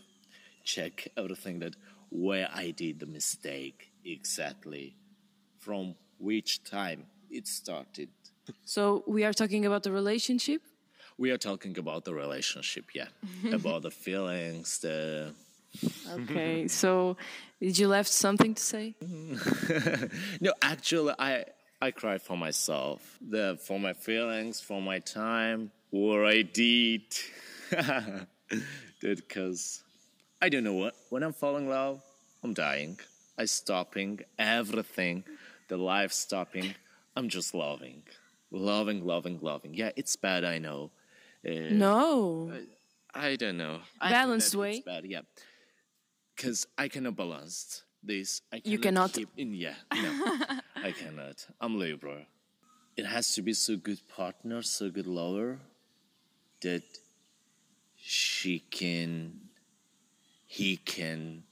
check 0.64 1.10
everything 1.16 1.60
that 1.60 1.76
where 2.10 2.50
I 2.52 2.72
did 2.72 3.00
the 3.00 3.06
mistake 3.06 3.92
exactly, 4.04 4.96
from 5.60 5.94
which 6.18 6.64
time 6.64 7.06
it 7.30 7.46
started. 7.48 8.10
So 8.66 9.04
we 9.08 9.24
are 9.24 9.34
talking 9.34 9.66
about 9.66 9.84
the 9.84 9.92
relationship. 9.92 10.62
We 11.18 11.32
are 11.32 11.38
talking 11.38 11.78
about 11.78 12.04
the 12.04 12.14
relationship, 12.14 12.86
yeah, 12.94 13.08
about 13.52 13.84
the 13.84 13.92
feelings, 13.92 14.80
the 14.80 15.34
Okay. 16.10 16.68
so 16.68 17.18
did 17.60 17.78
you 17.78 17.88
left 17.88 18.10
something 18.10 18.54
to 18.56 18.64
say? 18.64 18.96
no. 20.42 20.54
Actually, 20.62 21.14
I 21.20 21.46
I 21.82 21.92
cry 21.92 22.18
for 22.18 22.38
myself, 22.38 23.18
the 23.22 23.58
for 23.66 23.80
my 23.80 23.94
feelings, 23.94 24.62
for 24.62 24.82
my 24.82 25.00
time, 25.00 25.72
what 25.90 26.26
I 26.26 26.42
did, 26.44 27.04
because 29.02 29.84
I 30.42 30.50
don't 30.50 30.64
know 30.64 30.74
what 30.74 30.96
when 31.10 31.24
I'm 31.24 31.34
falling 31.34 31.66
in 31.66 31.70
love, 31.70 32.02
I'm 32.44 32.54
dying. 32.54 33.00
I 33.38 33.46
stopping 33.46 34.22
everything, 34.40 35.24
the 35.68 35.78
life 35.78 36.14
stopping. 36.14 36.76
I'm 37.18 37.30
just 37.30 37.54
loving, 37.54 38.04
loving, 38.52 39.06
loving, 39.06 39.40
loving. 39.42 39.74
Yeah, 39.74 39.92
it's 39.96 40.16
bad. 40.16 40.44
I 40.44 40.60
know. 40.60 40.92
Uh, 41.46 41.70
No. 41.72 42.52
I 43.14 43.36
don't 43.38 43.58
know. 43.58 43.80
I 44.02 44.10
Balanced 44.12 44.56
way? 44.56 44.78
It's 44.78 44.86
bad, 44.86 45.06
yeah. 45.06 45.22
Because 46.36 46.68
I 46.78 46.90
cannot 46.90 47.16
balance 47.16 47.84
this. 48.04 48.42
I 48.52 48.62
You 48.66 48.78
cannot 48.78 49.14
cannot? 49.14 49.14
Keep 49.14 49.30
in, 49.38 49.54
yeah, 49.54 49.76
no, 49.94 50.38
I 50.76 50.92
cannot. 50.92 51.48
I'm 51.62 51.80
Libra. 51.80 52.28
It 52.98 53.06
has 53.06 53.34
to 53.36 53.42
be 53.42 53.54
so 53.54 53.78
good 53.78 54.02
partner, 54.08 54.62
so 54.62 54.90
good 54.90 55.08
lover, 55.08 55.60
that 56.62 56.84
she 57.96 58.60
can, 58.60 59.40
he 60.46 60.76
can 60.78 61.44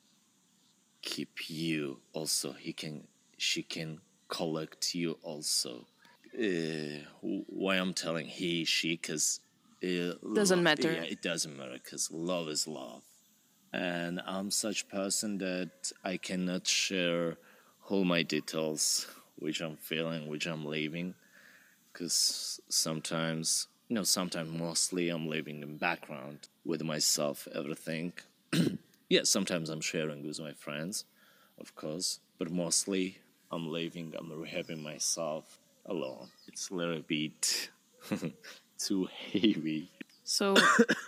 keep 1.01 1.49
you 1.49 1.99
also. 2.11 2.51
He 2.53 2.73
can, 2.73 3.07
she 3.37 3.63
can 3.63 3.99
collect 4.27 4.95
you 4.95 5.17
also. 5.23 5.87
Uh, 6.37 7.05
why 7.21 7.75
I'm 7.75 7.93
telling 7.93 8.25
he, 8.25 8.65
she, 8.65 8.93
because 8.95 9.39
uh, 9.83 10.13
Doesn't 10.33 10.57
love- 10.57 10.63
matter. 10.63 10.91
Yeah, 10.91 11.03
it 11.03 11.21
doesn't 11.21 11.55
matter 11.55 11.77
because 11.83 12.09
love 12.11 12.47
is 12.49 12.67
love, 12.67 13.03
and 13.71 14.19
I'm 14.25 14.49
such 14.49 14.89
person 14.89 15.37
that 15.39 15.91
I 16.03 16.17
cannot 16.17 16.65
share 16.67 17.37
all 17.87 18.03
my 18.03 18.23
details, 18.23 19.05
which 19.35 19.61
I'm 19.61 19.77
feeling, 19.77 20.27
which 20.27 20.47
I'm 20.47 20.65
living, 20.65 21.13
because 21.91 22.59
sometimes, 22.67 23.67
you 23.87 23.95
know, 23.95 24.03
sometimes 24.03 24.49
mostly 24.51 25.09
I'm 25.09 25.27
living 25.27 25.61
in 25.61 25.77
background 25.77 26.47
with 26.65 26.81
myself, 26.83 27.47
everything. 27.53 28.13
yeah, 29.09 29.21
sometimes 29.23 29.69
I'm 29.69 29.81
sharing 29.81 30.25
with 30.25 30.39
my 30.39 30.53
friends, 30.53 31.05
of 31.59 31.75
course, 31.75 32.19
but 32.39 32.49
mostly 32.49 33.19
I'm 33.51 33.67
living, 33.69 34.13
I'm 34.17 34.31
rehabbing 34.31 34.81
myself 34.81 35.59
alone. 35.85 36.29
It's 36.47 36.69
a 36.69 36.75
little 36.75 37.01
bit 37.01 37.69
too 38.77 39.07
heavy. 39.31 39.89
So 40.23 40.55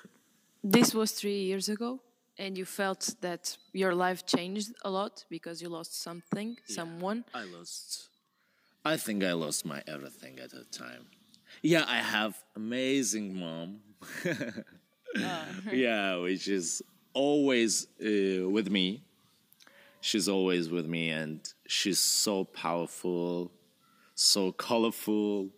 this 0.63 0.94
was 0.94 1.12
three 1.12 1.44
years 1.44 1.70
ago, 1.70 2.00
and 2.38 2.58
you 2.58 2.65
felt 2.65 3.15
that 3.22 3.58
your 3.74 3.94
life 3.96 4.25
changed 4.25 4.74
a 4.84 4.89
lot 4.89 5.25
because 5.29 5.62
you 5.62 5.70
lost 5.70 6.01
something, 6.01 6.58
someone. 6.65 7.25
I 7.34 7.44
lost. 7.46 8.10
I 8.84 8.98
think 8.98 9.24
I 9.24 9.34
lost 9.34 9.65
my 9.65 9.82
everything 9.88 10.39
at 10.39 10.51
that 10.51 10.72
time. 10.72 11.08
Yeah, 11.62 11.86
I 11.88 11.98
have 11.98 12.38
amazing 12.55 13.39
mom. 13.39 13.79
yeah, 15.72 16.17
which 16.17 16.48
is 16.48 16.82
always 17.13 17.88
uh, 18.01 18.48
with 18.50 18.70
me. 18.70 19.03
She's 20.01 20.29
always 20.29 20.70
with 20.70 20.86
me, 20.86 21.10
and 21.10 21.41
she's 21.65 22.00
so 22.00 22.44
powerful, 22.44 23.51
so 24.15 24.51
colorful. 24.53 25.50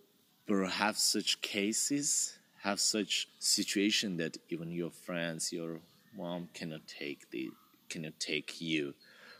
Have 0.48 0.96
such 0.96 1.42
cases, 1.42 2.38
have 2.62 2.80
such 2.80 3.28
situation 3.38 4.16
that 4.16 4.38
even 4.48 4.70
your 4.70 4.90
friends, 4.90 5.52
your 5.52 5.80
mom 6.16 6.48
cannot 6.54 6.86
take 6.86 7.30
the 7.30 7.50
cannot 7.90 8.18
take 8.18 8.58
you 8.60 8.94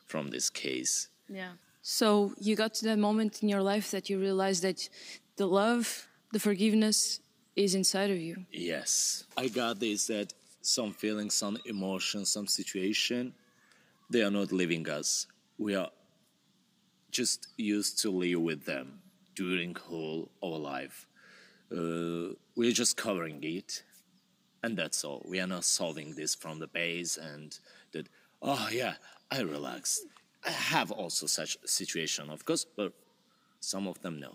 from 0.07 0.29
this 0.29 0.51
case. 0.51 1.09
Yeah. 1.29 1.53
So 1.81 2.35
you 2.39 2.57
got 2.57 2.75
to 2.75 2.85
that 2.87 2.99
moment 2.99 3.43
in 3.43 3.49
your 3.49 3.63
life 3.63 3.91
that 3.91 4.11
you 4.11 4.19
realized 4.21 4.63
that 4.65 4.87
the 5.37 5.47
love, 5.47 6.09
the 6.33 6.39
forgiveness 6.39 7.21
is 7.57 7.75
inside 7.75 8.11
of 8.11 8.19
you. 8.19 8.45
Yes. 8.53 9.25
I 9.37 9.49
got 9.49 9.81
this 9.81 10.07
that 10.09 10.35
some 10.61 10.93
feelings, 10.93 11.35
some 11.35 11.57
emotions, 11.65 12.31
some 12.31 12.47
situation, 12.47 13.33
they 14.11 14.23
are 14.23 14.31
not 14.31 14.53
leaving 14.53 14.89
us. 14.89 15.27
We 15.57 15.75
are 15.75 15.91
just 17.11 17.49
used 17.57 17.99
to 18.01 18.11
live 18.11 18.43
with 18.43 18.67
them 18.67 19.01
during 19.39 19.75
whole 19.89 20.31
our 20.45 20.59
life. 20.75 21.07
Uh, 21.71 22.29
we're 22.57 22.73
just 22.83 22.97
covering 22.97 23.39
it, 23.43 23.83
and 24.63 24.77
that's 24.81 25.05
all. 25.05 25.23
We 25.33 25.39
are 25.41 25.47
not 25.47 25.65
solving 25.65 26.15
this 26.21 26.35
from 26.35 26.59
the 26.59 26.67
base 26.67 27.17
and 27.17 27.51
that. 27.93 28.07
Oh 28.43 28.69
yeah, 28.81 28.95
I 29.31 29.41
relaxed. 29.43 30.01
I 30.47 30.51
have 30.51 30.91
also 30.93 31.27
such 31.27 31.53
situation, 31.65 32.31
of 32.31 32.45
course, 32.45 32.65
but 32.77 32.93
some 33.61 33.87
of 33.87 34.01
them 34.03 34.19
no. 34.21 34.33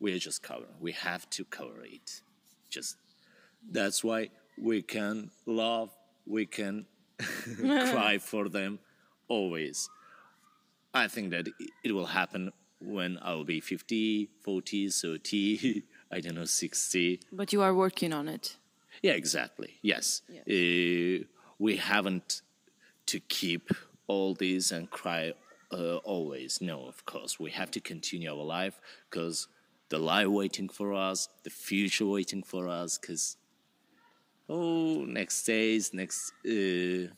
We're 0.00 0.18
just 0.28 0.42
covering. 0.42 0.76
We 0.80 0.92
have 0.92 1.28
to 1.36 1.44
cover 1.44 1.82
it. 1.84 2.08
Just 2.70 2.96
that's 3.76 4.02
why 4.04 4.30
we 4.58 4.82
can 4.82 5.30
love, 5.46 5.90
we 6.26 6.46
can 6.46 6.86
cry 7.92 8.18
for 8.18 8.48
them 8.48 8.78
always. 9.28 9.88
I 11.02 11.08
think 11.08 11.30
that 11.30 11.48
it- 11.48 11.70
it 11.82 11.92
will 11.92 12.06
happen 12.20 12.52
when 12.84 13.18
I'll 13.22 13.44
be 13.44 13.60
50, 13.60 14.30
40, 14.40 14.88
30, 14.88 15.82
I 16.12 16.20
don't 16.20 16.34
know, 16.34 16.44
60. 16.44 17.20
But 17.32 17.52
you 17.52 17.62
are 17.62 17.74
working 17.74 18.12
on 18.12 18.28
it. 18.28 18.56
Yeah, 19.02 19.12
exactly. 19.12 19.78
Yes. 19.82 20.22
Uh, 20.30 21.24
we 21.58 21.76
haven't 21.76 22.42
to 23.06 23.20
keep 23.20 23.70
all 24.06 24.34
this 24.34 24.70
and 24.70 24.90
cry 24.90 25.32
uh, 25.72 25.96
always. 25.96 26.60
No, 26.60 26.86
of 26.86 27.04
course, 27.04 27.40
we 27.40 27.50
have 27.50 27.70
to 27.72 27.80
continue 27.80 28.30
our 28.30 28.44
life 28.44 28.80
because 29.10 29.48
the 29.88 29.98
life 29.98 30.28
waiting 30.28 30.68
for 30.68 30.94
us, 30.94 31.28
the 31.42 31.50
future 31.50 32.06
waiting 32.06 32.42
for 32.42 32.68
us. 32.68 32.98
Because 32.98 33.36
oh, 34.48 35.04
next 35.04 35.42
days, 35.44 35.92
next. 35.92 36.32
Uh, 36.46 37.12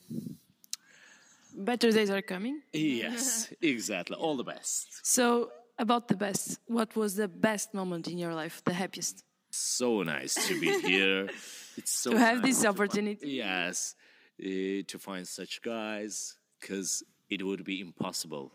Better 1.57 1.91
days 1.91 2.11
are 2.11 2.23
coming. 2.23 2.61
yes, 2.73 3.51
exactly. 3.63 4.17
All 4.17 4.37
the 4.37 4.45
best. 4.45 4.87
So, 5.07 5.51
about 5.79 6.09
the 6.09 6.17
best, 6.17 6.59
what 6.67 6.95
was 6.97 7.17
the 7.17 7.29
best 7.29 7.73
moment 7.75 8.09
in 8.09 8.19
your 8.19 8.35
life, 8.35 8.63
the 8.65 8.73
happiest? 8.75 9.25
So 9.51 10.03
nice 10.03 10.35
to 10.49 10.61
be 10.61 10.71
here. 10.81 11.29
It's 11.79 11.93
so 11.93 12.11
To 12.13 12.19
have 12.19 12.39
nice 12.39 12.47
this 12.47 12.63
to 12.63 12.69
opportunity. 12.69 13.29
yes, 13.33 13.95
uh, 14.41 14.83
to 14.91 14.99
find 14.99 15.27
such 15.29 15.61
guys, 15.63 16.37
because 16.61 17.03
it 17.29 17.43
would 17.45 17.65
be 17.65 17.81
impossible, 17.81 18.53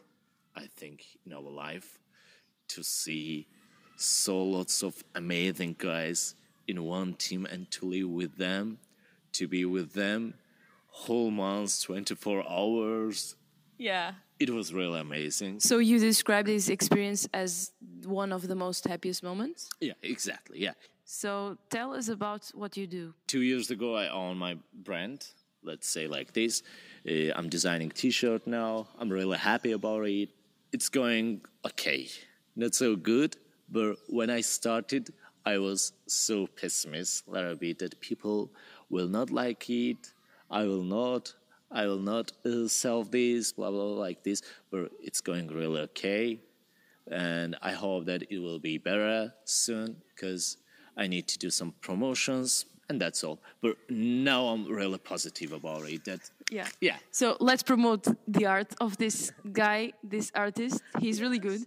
I 0.56 0.66
think, 0.80 1.04
in 1.26 1.34
our 1.34 1.52
life 1.66 2.00
to 2.70 2.84
see 2.84 3.48
so 3.98 4.44
lots 4.44 4.82
of 4.84 5.04
amazing 5.14 5.76
guys 5.78 6.34
in 6.68 6.84
one 6.84 7.14
team 7.14 7.46
and 7.46 7.70
to 7.72 7.86
live 7.86 8.10
with 8.10 8.38
them, 8.38 8.80
to 9.34 9.48
be 9.48 9.66
with 9.66 9.94
them 9.94 10.34
whole 10.92 11.32
months, 11.32 11.82
24 11.84 12.44
hours. 12.50 13.36
Yeah. 13.78 14.14
It 14.40 14.50
was 14.50 14.74
really 14.74 15.00
amazing. 15.00 15.60
So, 15.60 15.78
you 15.80 16.00
describe 16.00 16.46
this 16.46 16.70
experience 16.70 17.28
as 17.34 17.72
one 18.06 18.32
of 18.32 18.48
the 18.48 18.56
most 18.56 18.88
happiest 18.88 19.24
moments? 19.24 19.70
Yeah, 19.80 19.94
exactly. 20.02 20.60
Yeah. 20.60 20.74
So, 21.06 21.58
tell 21.70 21.94
us 21.94 22.08
about 22.10 22.52
what 22.54 22.78
you 22.78 22.88
do. 22.88 23.14
two 23.28 23.42
years 23.42 23.70
ago 23.72 23.96
i 23.96 24.08
owned 24.08 24.40
my 24.40 24.54
brand 24.74 25.20
let's 25.64 25.88
say 25.96 26.08
like 26.08 26.30
this 26.34 26.64
uh, 27.10 27.32
i'm 27.38 27.50
designing 27.50 27.90
t-shirt 27.92 28.42
now 28.48 28.88
i'm 29.00 29.10
really 29.20 29.38
happy 29.38 29.72
about 29.74 30.04
it 30.08 30.30
it's 30.72 30.90
going 30.90 31.42
okay 31.70 32.08
not 32.56 32.74
so 32.74 32.96
good 32.96 33.32
but 33.70 33.96
when 34.18 34.30
i 34.30 34.42
started 34.42 35.04
i 35.46 35.58
was 35.58 35.80
so 36.08 36.48
pessimist 36.62 37.28
a 37.28 37.32
little 37.32 37.56
bit 37.56 37.76
that 37.80 37.94
people 38.10 38.50
will 38.90 39.08
not 39.18 39.30
like 39.30 39.70
it 39.70 40.02
i 40.52 40.64
will 40.64 40.84
not 40.84 41.34
i 41.72 41.86
will 41.86 42.00
not 42.14 42.32
uh, 42.46 42.68
sell 42.68 43.04
this 43.04 43.54
blah 43.54 43.72
blah 43.72 43.86
blah 43.86 44.02
like 44.08 44.24
this 44.24 44.42
but 44.72 44.92
it's 45.02 45.22
going 45.22 45.48
really 45.48 45.82
okay 45.82 46.40
and 47.12 47.56
I 47.62 47.72
hope 47.72 48.06
that 48.06 48.24
it 48.30 48.40
will 48.40 48.60
be 48.60 48.78
better 48.78 49.34
soon 49.44 49.98
because 50.16 50.58
I 50.96 51.08
need 51.08 51.28
to 51.30 51.38
do 51.38 51.50
some 51.50 51.74
promotions 51.82 52.66
and 52.90 53.00
that's 53.00 53.24
all. 53.24 53.40
But 53.62 53.78
now 53.90 54.48
I'm 54.48 54.66
really 54.68 54.98
positive 54.98 55.54
about 55.54 55.90
it. 55.90 56.04
That 56.06 56.20
Yeah. 56.52 56.68
yeah, 56.82 56.98
So 57.12 57.38
let's 57.40 57.64
promote 57.64 58.04
the 58.28 58.46
art 58.46 58.74
of 58.82 58.98
this 58.98 59.32
guy, 59.54 59.94
this 60.04 60.32
artist. 60.36 60.84
He's 61.00 61.22
really 61.22 61.40
good, 61.40 61.62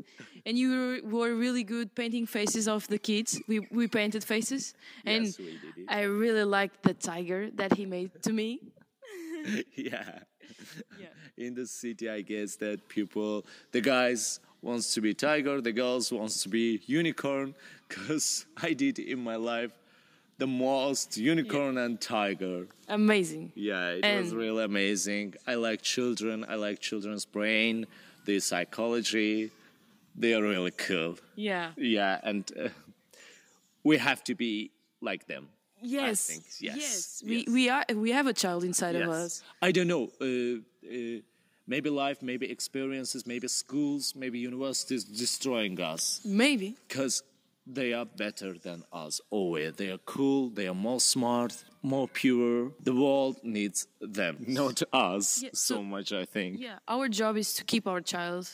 and 0.45 0.59
you 0.59 1.00
were 1.05 1.35
really 1.35 1.64
good 1.64 1.95
painting 1.95 2.26
faces 2.26 2.69
of 2.69 2.87
the 2.88 2.99
kids. 2.99 3.41
We 3.49 3.57
we 3.71 3.88
painted 3.88 4.23
faces, 4.25 4.75
and 5.07 5.25
Yes. 5.25 5.41
I 5.88 6.00
really 6.03 6.45
liked 6.45 6.83
the 6.83 6.95
tiger 7.11 7.50
that 7.61 7.73
he 7.79 7.87
made 7.87 8.11
to 8.26 8.33
me. 8.33 8.61
yeah. 9.77 10.19
Yeah. 10.99 11.07
In 11.37 11.55
the 11.55 11.67
city, 11.67 12.09
I 12.09 12.21
guess 12.21 12.57
that 12.57 12.89
people, 12.89 13.45
the 13.73 13.81
guys 13.81 14.41
wants 14.63 14.95
to 14.95 15.01
be 15.01 15.15
tiger, 15.15 15.61
the 15.61 15.73
girls 15.73 16.13
wants 16.13 16.43
to 16.43 16.49
be 16.49 16.81
unicorn, 16.87 17.55
because 17.89 18.47
I 18.63 18.73
did 18.73 18.99
in 18.99 19.23
my 19.23 19.37
life 19.37 19.73
the 20.39 20.47
most 20.47 21.17
unicorn 21.17 21.79
and 21.79 22.01
tiger. 22.01 22.67
Amazing. 22.89 23.53
Yeah, 23.55 23.91
it 23.91 24.21
was 24.21 24.35
really 24.35 24.65
amazing. 24.65 25.35
I 25.47 25.55
like 25.55 25.83
children. 25.83 26.45
I 26.49 26.57
like 26.57 26.81
children's 26.81 27.25
brain, 27.25 27.87
the 28.25 28.41
psychology. 28.41 29.51
They 30.17 30.35
are 30.35 30.43
really 30.43 30.73
cool. 30.73 31.19
Yeah. 31.37 31.71
Yeah, 31.77 32.21
and 32.23 32.51
uh, 32.59 32.69
we 33.85 33.99
have 33.99 34.25
to 34.25 34.35
be 34.35 34.71
like 35.01 35.27
them. 35.27 35.49
Yes. 35.85 36.26
think, 36.26 36.45
yes, 36.61 36.76
Yes. 36.76 37.23
We 37.26 37.37
yes. 37.38 37.49
we 37.49 37.69
are 37.69 37.85
we 37.95 38.11
have 38.12 38.26
a 38.26 38.33
child 38.33 38.64
inside 38.64 38.97
of 38.97 39.09
us. 39.09 39.43
I 39.62 39.71
don't 39.73 39.88
know. 39.88 40.05
Uh, 40.21 40.61
uh, 40.88 41.21
maybe 41.67 41.91
life, 41.91 42.23
maybe 42.23 42.51
experiences, 42.51 43.27
maybe 43.27 43.49
schools, 43.49 44.14
maybe 44.16 44.38
universities 44.38 45.05
destroying 45.05 45.81
us 45.81 46.20
Maybe. 46.25 46.77
because 46.88 47.23
they 47.66 47.94
are 47.94 48.05
better 48.05 48.59
than 48.59 48.85
us 48.92 49.20
always. 49.31 49.75
They 49.77 49.90
are 49.90 50.03
cool. 50.05 50.51
They 50.51 50.66
are 50.68 50.75
more 50.75 51.01
smart, 51.01 51.64
more 51.83 52.07
pure. 52.09 52.73
The 52.83 52.92
world 52.94 53.37
needs 53.42 53.87
them, 54.01 54.37
not 54.47 54.83
us 54.92 55.42
Yeah, 55.42 55.51
so 55.55 55.77
so- 55.77 55.83
much. 55.83 56.12
I 56.12 56.25
think. 56.27 56.61
Yeah. 56.61 56.79
Our 56.87 57.09
job 57.09 57.37
is 57.38 57.55
to 57.55 57.64
keep 57.64 57.87
our 57.87 58.03
child, 58.03 58.51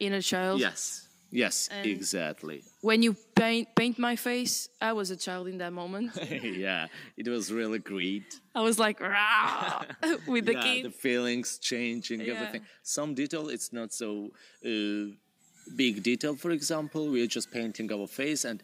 inner 0.00 0.22
child. 0.22 0.60
Yes. 0.60 1.06
Yes, 1.34 1.68
And- 1.72 1.86
exactly. 1.86 2.62
When 2.80 3.02
you 3.02 3.16
paint 3.34 3.68
paint 3.74 3.98
my 3.98 4.16
face, 4.16 4.68
I 4.80 4.92
was 4.92 5.10
a 5.10 5.16
child 5.16 5.48
in 5.48 5.58
that 5.58 5.72
moment. 5.72 6.12
yeah, 6.66 6.86
it 7.16 7.26
was 7.28 7.50
really 7.50 7.80
great. 7.80 8.40
I 8.54 8.60
was 8.62 8.78
like 8.78 9.00
Rah! 9.00 9.82
with 10.28 10.46
the 10.46 10.52
yeah, 10.52 10.82
the 10.88 10.90
feelings 11.06 11.58
changing, 11.58 12.20
Yeah. 12.20 12.34
everything. 12.34 12.62
Some 12.82 13.14
detail, 13.14 13.48
it's 13.48 13.72
not 13.72 13.92
so 13.92 14.30
uh, 14.64 15.04
big 15.76 16.02
detail. 16.02 16.36
For 16.36 16.50
example, 16.52 17.08
we 17.08 17.18
are 17.24 17.32
just 17.38 17.50
painting 17.50 17.90
our 17.92 18.06
face, 18.06 18.44
and 18.44 18.62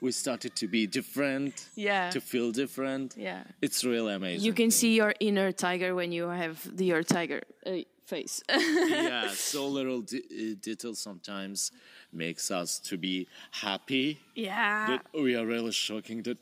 we 0.00 0.12
started 0.12 0.54
to 0.56 0.66
be 0.68 0.86
different. 0.86 1.68
Yeah. 1.74 2.10
To 2.10 2.20
feel 2.20 2.52
different. 2.52 3.16
Yeah. 3.16 3.42
It's 3.60 3.84
really 3.84 4.14
amazing. 4.14 4.46
You 4.46 4.52
can 4.52 4.70
see 4.70 4.94
your 4.94 5.14
inner 5.20 5.50
tiger 5.52 5.94
when 5.94 6.12
you 6.12 6.28
have 6.28 6.56
the, 6.76 6.84
your 6.84 7.02
tiger 7.02 7.42
uh, 7.66 7.82
face. 8.14 8.42
yeah, 8.48 9.28
so 9.52 9.60
little 9.78 10.00
de- 10.02 10.18
uh, 10.18 10.54
detail 10.68 10.94
sometimes 10.94 11.70
makes 12.12 12.50
us 12.50 12.78
to 12.88 12.96
be 12.96 13.26
happy. 13.50 14.18
yeah. 14.34 14.86
that 14.90 15.02
we 15.26 15.36
are 15.38 15.46
really 15.54 15.72
shocking 15.72 16.22
that 16.28 16.38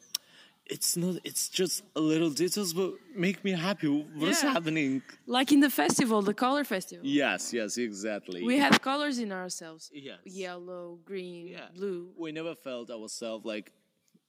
it's 0.75 0.97
not 0.97 1.15
it's 1.31 1.49
just 1.61 1.77
a 1.95 2.01
little 2.13 2.31
details 2.45 2.71
but 2.81 2.91
make 3.15 3.39
me 3.49 3.53
happy 3.69 3.89
what's 4.21 4.43
Yeah. 4.43 4.53
happening 4.55 5.03
Like 5.39 5.53
in 5.57 5.61
the 5.61 5.71
festival, 5.83 6.19
the 6.23 6.35
color 6.47 6.65
festival. 6.65 7.07
yes 7.07 7.53
yes 7.59 7.79
exactly 7.79 8.41
We 8.53 8.59
have 8.67 8.81
colors 8.91 9.17
in 9.25 9.31
ourselves. 9.43 9.91
Yes. 10.09 10.19
Yellow, 10.45 10.99
green, 11.11 11.47
yeah. 11.57 11.69
blue. 11.79 12.01
we 12.25 12.33
never 12.33 12.55
felt 12.69 12.91
ourselves 12.91 13.45
like 13.53 13.67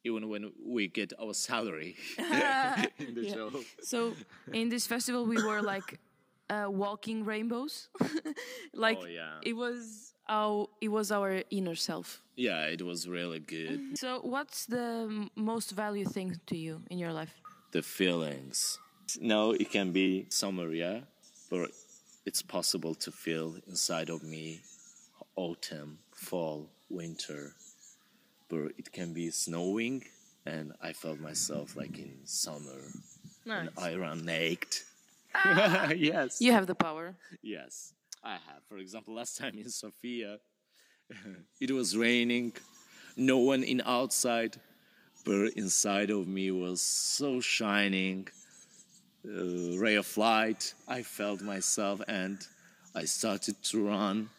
even 0.04 0.30
when 0.30 0.44
we 0.76 0.88
get 1.00 1.10
our 1.24 1.34
salary 1.34 1.96
in 3.06 3.12
the 3.18 3.26
show 3.34 3.50
So 3.82 4.14
in 4.54 4.70
this 4.70 4.86
festival, 4.94 5.22
we 5.34 5.38
were 5.50 5.62
like 5.74 5.90
uh, 6.50 6.68
walking 6.70 7.26
rainbows. 7.26 7.90
like 8.74 9.00
Oh, 9.02 9.06
yeah. 9.06 9.40
it 9.44 9.54
was 9.56 10.14
our 10.30 10.68
it 10.82 10.90
was 10.90 11.12
our 11.12 11.42
inner 11.50 11.76
self. 11.76 12.22
yeah 12.36 12.66
it 12.76 12.82
was 12.82 13.08
really 13.08 13.40
good 13.40 13.80
So 13.98 14.20
what's 14.24 14.66
the 14.66 15.30
most 15.36 15.72
valued 15.72 16.10
thing 16.12 16.40
to 16.48 16.56
you 16.58 16.82
in 16.92 16.98
your 17.00 17.14
life? 17.14 17.34
the 17.72 17.82
feelings 17.82 18.78
no 19.22 19.52
it 19.52 19.70
can 19.72 19.92
be 19.92 20.26
summer 20.30 20.68
yeah 20.74 21.00
but 21.50 21.70
it's 22.26 22.42
possible 22.42 22.94
to 22.96 23.12
feel 23.12 23.56
inside 23.68 24.10
of 24.10 24.22
me 24.24 24.62
autumn 25.36 26.00
fall 26.14 26.70
winter 26.90 27.54
but 28.50 28.72
it 28.78 28.92
can 28.92 29.14
be 29.14 29.30
snowing 29.32 30.04
and 30.46 30.72
i 30.82 30.92
felt 30.94 31.20
myself 31.20 31.76
like 31.76 31.98
in 32.00 32.14
summer 32.26 32.82
Nice. 33.46 33.70
i 33.78 33.96
ran 33.96 34.26
naked 34.26 34.76
yes. 35.96 36.42
You 36.42 36.52
have 36.52 36.68
the 36.68 36.76
power. 36.76 37.16
yes 37.42 37.94
i 38.24 38.32
have. 38.34 38.62
For 38.70 38.78
example 38.78 39.16
last 39.16 39.38
time 39.42 39.58
in 39.58 39.70
sofia 39.70 40.40
it 41.62 41.72
was 41.72 41.96
raining. 41.96 42.54
No 43.16 43.38
one 43.38 43.64
in 43.64 43.82
outside 43.86 44.58
but 45.26 45.52
inside 45.56 46.10
of 46.10 46.28
me 46.28 46.52
was 46.52 46.82
so 46.82 47.40
shining. 47.42 48.28
Uh, 49.26 49.78
ray 49.78 49.96
of 49.96 50.16
light 50.16 50.74
i 50.88 51.02
felt 51.02 51.42
myself 51.42 52.00
and 52.08 52.38
i 52.96 53.04
started 53.04 53.56
to 53.62 53.86
run 53.86 54.30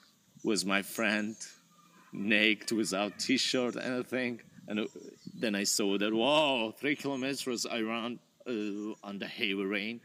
with 0.44 0.64
my 0.64 0.81
friend 0.81 1.37
naked 2.12 2.72
without 2.72 3.18
t-shirt 3.18 3.77
anything 3.77 4.40
and 4.66 4.81
uh, 4.81 4.85
then 5.38 5.55
i 5.55 5.62
saw 5.64 5.98
that 5.98 6.14
wow 6.14 6.72
three 6.81 6.96
kilometers 6.96 7.66
i 7.66 7.81
ran 7.81 8.18
uh, 8.46 8.94
under 9.05 9.27
heavy 9.27 9.53
rain 9.77 10.01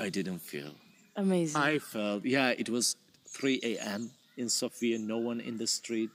i 0.00 0.08
didn't 0.08 0.40
feel 0.40 0.72
Amazing. 1.16 1.60
I 1.60 1.78
felt, 1.80 2.24
yeah, 2.24 2.50
it 2.50 2.68
was 2.70 2.94
3 3.26 3.58
a.m. 3.64 4.12
in 4.36 4.48
Sofia, 4.48 5.00
no 5.00 5.18
one 5.18 5.40
in 5.40 5.58
the 5.58 5.66
street, 5.66 6.10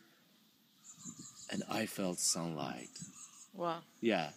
and 1.51 1.61
I 1.69 1.85
felt 1.87 2.19
sunlight. 2.19 2.87
wow. 3.53 3.79
Yeah, 3.99 4.29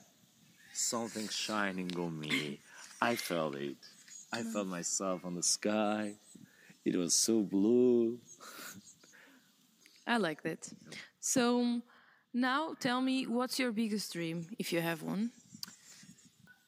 something 0.72 1.28
shining 1.28 1.96
on 1.96 2.18
me. 2.18 2.58
I 3.00 3.14
felt 3.14 3.54
it. 3.54 3.76
I 4.32 4.42
felt 4.42 4.66
myself 4.66 5.24
on 5.24 5.36
the 5.36 5.42
sky. 5.44 6.14
It 6.84 6.96
was 6.96 7.14
so 7.14 7.42
blue. 7.42 8.18
I 10.04 10.16
like 10.16 10.42
that. 10.42 10.68
So 11.20 11.80
now 12.34 12.74
tell 12.80 13.00
me 13.00 13.26
what's 13.28 13.58
your 13.58 13.70
biggest 13.70 14.12
dream 14.12 14.46
if 14.58 14.72
you 14.72 14.80
have 14.80 15.02
one? 15.02 15.30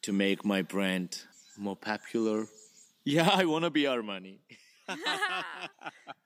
To 0.03 0.13
make 0.13 0.45
my 0.45 0.63
brand 0.63 1.23
more 1.59 1.77
popular. 1.77 2.47
Yeah, 3.05 3.29
I 3.33 3.45
want 3.45 3.65
to 3.65 3.71
be 3.71 3.83
Armani. 3.85 4.39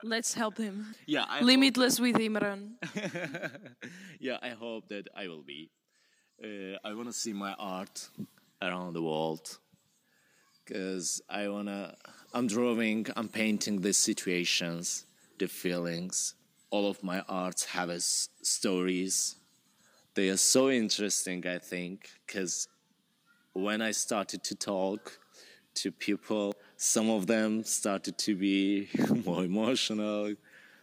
Let's 0.03 0.35
help 0.35 0.59
him. 0.59 0.95
Yeah, 1.07 1.25
I 1.29 1.41
Limitless 1.41 1.99
with 2.01 2.17
Imran. 2.17 2.73
yeah, 4.21 4.39
I 4.43 4.51
hope 4.51 4.89
that 4.89 5.09
I 5.17 5.29
will 5.29 5.43
be. 5.43 5.71
Uh, 6.43 6.77
I 6.85 6.95
want 6.95 7.09
to 7.09 7.13
see 7.13 7.33
my 7.33 7.53
art 7.55 8.09
around 8.61 8.95
the 8.95 9.03
world 9.03 9.59
because 10.65 11.21
I 11.29 11.49
want 11.49 11.69
to. 11.69 11.95
I'm 12.35 12.47
drawing, 12.47 13.07
I'm 13.17 13.29
painting 13.29 13.81
the 13.81 13.93
situations, 13.93 15.07
the 15.39 15.47
feelings. 15.47 16.35
All 16.71 16.89
of 16.89 17.03
my 17.03 17.21
arts 17.29 17.67
have 17.67 17.91
s- 17.91 18.29
stories. 18.43 19.37
They 20.15 20.29
are 20.31 20.37
so 20.37 20.71
interesting, 20.71 21.47
I 21.47 21.59
think, 21.59 22.09
because 22.27 22.69
when 23.53 23.83
I 23.83 23.91
started 23.93 24.43
to 24.45 24.55
talk 24.55 25.19
to 25.77 25.91
people, 25.93 26.55
some 26.77 27.11
of 27.11 27.27
them 27.27 27.65
started 27.65 28.19
to 28.19 28.35
be 28.35 28.89
more 29.25 29.45
emotional. 29.45 30.35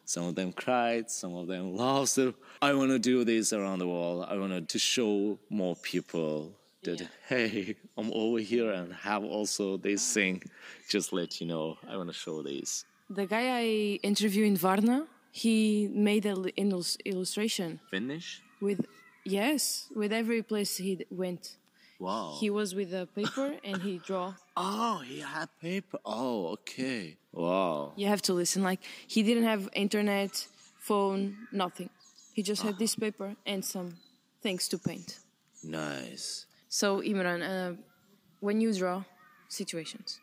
Some 0.06 0.23
of 0.25 0.36
them 0.36 0.52
cried, 0.54 1.12
some 1.12 1.36
of 1.36 1.45
them 1.47 1.75
laughed. 1.75 2.10
So 2.10 2.34
I 2.62 2.73
want 2.73 2.89
to 2.89 2.99
do 2.99 3.23
this 3.23 3.54
around 3.54 3.80
the 3.80 3.88
world. 3.88 4.25
I 4.28 4.38
wanted 4.38 4.67
to 4.69 4.80
show 4.80 5.38
more 5.49 5.75
people 5.75 6.52
that, 6.84 6.99
Yeah. 7.02 7.08
hey, 7.28 7.75
I'm 7.97 8.12
over 8.13 8.39
here 8.39 8.71
and 8.71 8.91
have 8.93 9.23
also 9.23 9.78
this 9.78 10.12
thing. 10.13 10.41
Just 10.89 11.13
let 11.13 11.39
you 11.39 11.45
know, 11.47 11.78
I 11.88 11.95
want 11.97 12.10
to 12.10 12.13
show 12.13 12.41
this. 12.41 12.86
The 13.10 13.28
guy 13.28 13.60
I 13.60 13.65
interviewed 14.02 14.47
in 14.47 14.58
Varna, 14.58 15.06
he 15.32 15.89
made 15.93 16.25
an 16.25 16.45
illus- 16.58 16.97
illustration 17.06 17.80
Finish? 17.91 18.41
with, 18.62 18.86
yes, 19.25 19.88
with 19.95 20.12
every 20.12 20.41
place 20.41 20.78
he 20.78 21.06
went. 21.12 21.58
Wow. 21.99 22.38
He 22.39 22.49
was 22.49 22.73
with 22.73 22.93
a 22.93 23.08
paper 23.13 23.54
and 23.63 23.82
he 23.82 23.99
draw. 23.99 24.34
Oh, 24.60 25.02
he 25.06 25.19
had 25.22 25.50
paper. 25.62 25.98
Oh, 26.06 26.48
okay. 26.56 27.17
Wow. 27.32 27.93
You 27.95 28.08
have 28.08 28.22
to 28.24 28.34
listen. 28.34 28.62
Like 28.63 28.82
he 29.08 29.24
didn't 29.24 29.43
have 29.45 29.69
internet, 29.74 30.45
phone, 30.80 31.48
nothing. 31.52 31.89
He 32.34 32.43
just 32.43 32.62
had 32.62 32.78
this 32.78 32.95
paper 32.95 33.36
and 33.45 33.63
some 33.63 33.98
things 34.43 34.67
to 34.69 34.78
paint. 34.78 35.19
Nice. 35.63 36.45
So 36.69 37.02
Imran, 37.02 37.41
uh, 37.43 37.76
when 38.39 38.62
you 38.62 38.74
draw 38.74 39.04
situations 39.48 40.19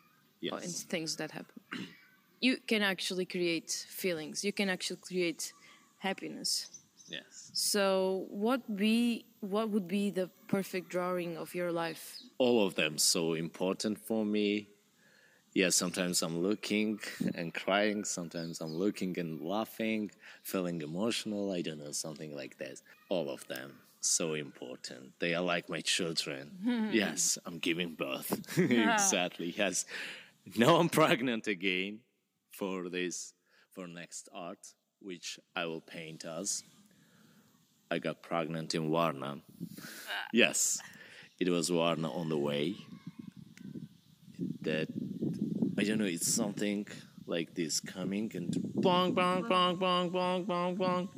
or 0.51 0.59
Yes. 0.59 0.83
things 0.83 1.15
that 1.17 1.31
happen, 1.31 1.59
you 2.39 2.57
can 2.67 2.81
actually 2.81 3.25
create 3.25 3.71
feelings. 3.89 4.43
You 4.43 4.53
can 4.53 4.69
actually 4.69 5.01
create 5.01 5.53
happiness. 5.97 6.69
Yes. 7.07 7.51
So 7.53 8.25
what 8.29 8.61
be 8.75 9.25
what 9.41 9.69
would 9.69 9.87
be 9.87 10.09
the 10.09 10.29
perfect 10.47 10.89
drawing 10.89 11.37
of 11.37 11.53
your 11.55 11.71
life? 11.71 12.19
all 12.37 12.65
of 12.65 12.75
them 12.75 12.97
so 12.97 13.33
important 13.33 13.97
for 13.97 14.23
me. 14.25 14.67
Yeah, 15.53 15.69
sometimes 15.69 16.21
I'm 16.21 16.37
looking 16.39 16.99
and 17.33 17.51
crying, 17.51 18.03
sometimes 18.03 18.61
I'm 18.61 18.75
looking 18.75 19.17
and 19.17 19.41
laughing, 19.41 20.11
feeling 20.43 20.81
emotional, 20.83 21.51
I 21.51 21.61
don't 21.61 21.79
know, 21.79 21.91
something 21.91 22.35
like 22.35 22.57
that. 22.59 22.81
All 23.09 23.29
of 23.29 23.47
them 23.47 23.79
so 24.01 24.35
important. 24.35 25.13
They 25.19 25.33
are 25.33 25.43
like 25.43 25.67
my 25.67 25.81
children. 25.81 26.51
Hmm. 26.63 26.89
yes, 26.91 27.39
I'm 27.45 27.57
giving 27.57 27.95
birth. 27.95 28.31
exactly. 28.57 29.53
Yes. 29.57 29.85
Now 30.55 30.75
I'm 30.75 30.89
pregnant 30.89 31.47
again 31.47 31.99
for 32.51 32.89
this 32.89 33.33
for 33.73 33.87
next 33.87 34.29
art 34.33 34.73
which 34.99 35.39
I 35.55 35.65
will 35.65 35.81
paint 35.81 36.25
us. 36.25 36.63
I 37.89 37.99
got 37.99 38.21
pregnant 38.21 38.75
in 38.75 38.89
Varna. 38.91 39.39
Yes 40.33 40.79
it 41.39 41.49
was 41.49 41.69
Varna 41.69 42.11
on 42.11 42.29
the 42.29 42.37
way. 42.37 42.75
That 44.61 44.87
I 45.77 45.83
don't 45.83 45.99
know, 45.99 46.05
it's 46.05 46.31
something 46.31 46.87
like 47.25 47.53
this 47.53 47.79
coming 47.79 48.31
and 48.35 48.53
bong 48.75 49.13
bong 49.13 49.47
bong 49.47 49.75
bong 49.77 50.09
bong 50.09 50.43
bong 50.43 50.75
bong. 50.75 51.09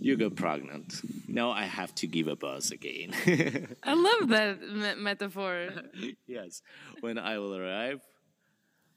You 0.00 0.16
got 0.16 0.34
pregnant. 0.36 1.00
Now 1.28 1.50
I 1.50 1.64
have 1.64 1.94
to 1.96 2.06
give 2.06 2.26
a 2.26 2.36
buzz 2.36 2.72
again. 2.72 3.14
I 3.82 3.94
love 3.94 4.28
that 4.30 4.60
me- 4.60 4.94
metaphor. 4.96 5.68
yes, 6.26 6.62
when 7.00 7.18
I 7.18 7.38
will 7.38 7.56
arrive, 7.56 8.00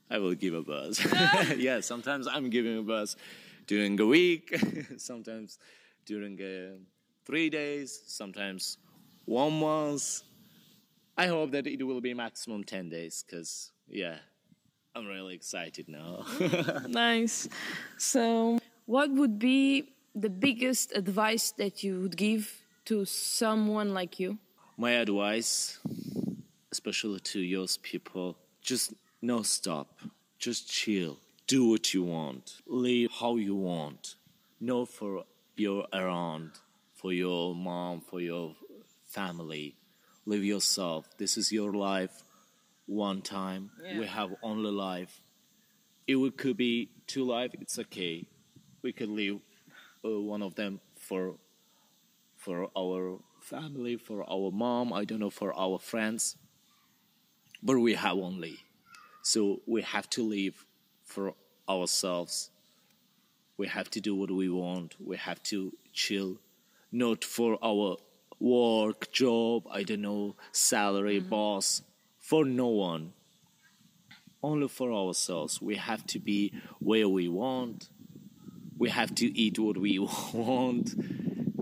I 0.10 0.18
will 0.18 0.34
give 0.34 0.54
a 0.54 0.64
buzz. 0.64 1.00
yeah, 1.58 1.82
sometimes 1.82 2.28
I'm 2.28 2.50
giving 2.50 2.80
a 2.80 2.82
buzz 2.82 3.16
during 3.68 4.00
a 4.00 4.06
week, 4.06 4.56
sometimes 4.98 5.60
during 6.06 6.42
uh, 6.42 6.78
three 7.26 7.50
days, 7.50 8.02
sometimes 8.08 8.78
one 9.26 9.60
month. 9.60 10.22
I 11.18 11.28
hope 11.28 11.52
that 11.52 11.66
it 11.66 11.84
will 11.84 12.02
be 12.02 12.14
maximum 12.14 12.64
10 12.64 12.90
days 12.90 13.24
because, 13.26 13.72
yeah, 13.88 14.18
I'm 14.96 15.08
really 15.08 15.36
excited 15.36 15.88
now. 15.88 16.26
nice. 16.88 17.48
So, 17.98 18.60
what 18.86 19.10
would 19.12 19.40
be 19.40 19.94
the 20.14 20.30
biggest 20.30 20.96
advice 20.96 21.52
that 21.58 21.84
you 21.84 22.02
would 22.02 22.18
give 22.18 22.62
to 22.86 23.06
someone 23.06 23.94
like 23.94 24.20
you? 24.20 24.38
My 24.78 24.92
advice, 24.92 25.80
especially 26.72 27.20
to 27.22 27.40
yours 27.40 27.78
people, 27.78 28.38
just 28.62 28.94
no 29.22 29.42
stop. 29.42 30.02
Just 30.38 30.70
chill. 30.70 31.18
Do 31.48 31.70
what 31.70 31.94
you 31.94 32.04
want. 32.04 32.62
Live 32.68 33.12
how 33.12 33.38
you 33.38 33.56
want. 33.56 34.16
Know 34.60 34.86
for 34.86 35.24
your 35.56 35.88
around, 35.94 36.52
for 37.06 37.14
your 37.14 37.54
mom, 37.54 38.02
for 38.02 38.20
your 38.20 38.56
family. 39.06 39.76
Live 40.26 40.44
yourself. 40.44 41.08
This 41.20 41.38
is 41.38 41.52
your 41.52 41.72
life. 41.72 42.24
One 42.88 43.22
time. 43.22 43.70
We 44.00 44.08
have 44.08 44.34
only 44.42 44.72
life. 44.72 45.22
It 46.08 46.18
could 46.36 46.58
be 46.58 46.90
two 47.06 47.24
life, 47.24 47.52
it's 47.62 47.78
okay. 47.78 48.26
We 48.82 48.92
could 48.92 49.10
live 49.10 49.38
uh, 50.04 50.20
one 50.20 50.42
of 50.42 50.56
them 50.56 50.80
for 50.98 51.36
for 52.38 52.72
our 52.76 53.20
family, 53.40 53.98
for 53.98 54.28
our 54.28 54.50
mom, 54.52 54.92
I 54.92 55.06
don't 55.06 55.20
know, 55.20 55.30
for 55.30 55.54
our 55.56 55.78
friends. 55.78 56.36
But 57.62 57.78
we 57.78 57.94
have 57.94 58.18
only. 58.18 58.58
So 59.22 59.62
we 59.68 59.84
have 59.84 60.10
to 60.16 60.24
live 60.24 60.66
for 61.04 61.36
ourselves. 61.70 62.50
We 63.58 63.68
have 63.68 63.92
to 63.92 64.02
do 64.02 64.16
what 64.16 64.32
we 64.32 64.50
want. 64.50 64.96
We 65.00 65.18
have 65.18 65.44
to 65.44 65.72
chill, 65.94 66.40
not 66.96 67.24
for 67.24 67.58
our 67.62 67.98
work, 68.40 69.12
job, 69.12 69.64
I 69.70 69.84
don't 69.84 70.02
know, 70.02 70.36
salary, 70.52 71.20
mm-hmm. 71.20 71.30
boss, 71.30 71.82
for 72.20 72.46
no 72.46 72.68
one. 72.68 73.14
Only 74.42 74.68
for 74.68 74.94
ourselves. 74.94 75.62
We 75.62 75.76
have 75.76 76.06
to 76.08 76.20
be 76.20 76.54
where 76.80 77.10
we 77.10 77.28
want. 77.28 77.90
We 78.78 78.90
have 78.90 79.14
to 79.16 79.26
eat 79.38 79.58
what 79.60 79.78
we 79.78 80.00
want. 80.34 80.96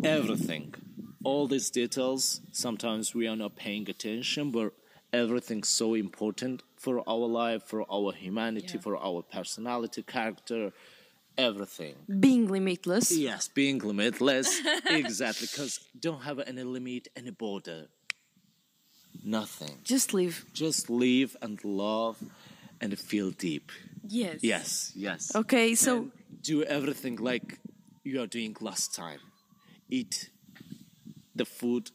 Everything. 0.03 0.75
All 1.23 1.47
these 1.47 1.69
details, 1.69 2.41
sometimes 2.51 3.15
we 3.15 3.27
are 3.27 3.35
not 3.37 3.55
paying 3.55 3.89
attention, 3.89 4.51
but 4.51 4.73
everything's 5.13 5.69
so 5.69 5.93
important 5.93 6.61
for 6.75 7.01
our 7.07 7.27
life, 7.43 7.63
for 7.63 7.85
our 7.89 8.11
humanity, 8.11 8.73
Yeah. 8.75 8.81
for 8.81 8.97
our 8.97 9.21
personality, 9.21 10.03
character, 10.03 10.73
everything. 11.37 11.95
Being 12.19 12.47
limitless. 12.47 13.11
Yes, 13.11 13.47
being 13.47 13.79
limitless. 13.79 14.61
exactly, 14.85 15.47
because 15.51 15.79
don't 15.99 16.21
have 16.21 16.39
any 16.39 16.63
limit, 16.63 17.07
any 17.15 17.31
border. 17.31 17.87
Nothing. 19.23 19.77
Just 19.83 20.13
live. 20.13 20.45
Just 20.53 20.89
live 20.89 21.35
and 21.41 21.63
love 21.63 22.17
and 22.81 22.97
feel 22.97 23.31
deep. 23.31 23.71
Yes. 24.07 24.39
Yes, 24.41 24.91
yes. 24.95 25.31
Okay, 25.35 25.75
so 25.75 25.97
And 25.97 26.11
do 26.41 26.63
everything 26.63 27.15
like 27.17 27.59
you 28.03 28.21
are 28.21 28.27
doing 28.27 28.55
last 28.59 28.93
time. 28.93 29.19
Eat 29.89 30.29
the 31.35 31.45
food, 31.45 31.91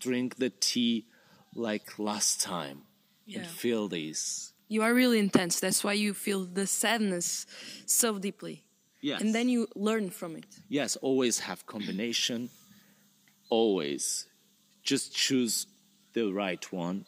drink 0.00 0.36
the 0.36 0.50
tea 0.50 1.06
like 1.54 1.98
last 1.98 2.40
time. 2.40 2.82
Yeah. 3.26 3.38
And 3.40 3.46
feel 3.48 3.88
this. 3.88 4.52
you 4.68 4.82
are 4.82 4.92
really 4.92 5.18
intense. 5.18 5.60
That's 5.60 5.82
why 5.84 5.92
you 5.94 6.12
feel 6.12 6.44
the 6.44 6.66
sadness 6.66 7.46
so 7.86 8.18
deeply. 8.18 8.64
Yes. 9.04 9.20
And 9.20 9.34
then 9.34 9.48
you 9.50 9.68
learn 9.88 10.08
from 10.10 10.34
it. 10.36 10.46
yes, 10.68 10.96
always 10.96 11.40
have 11.40 11.66
combination. 11.66 12.48
Always. 13.50 14.26
Just 14.82 15.14
choose 15.14 15.66
the 16.14 16.32
right 16.32 16.64
one. 16.72 17.04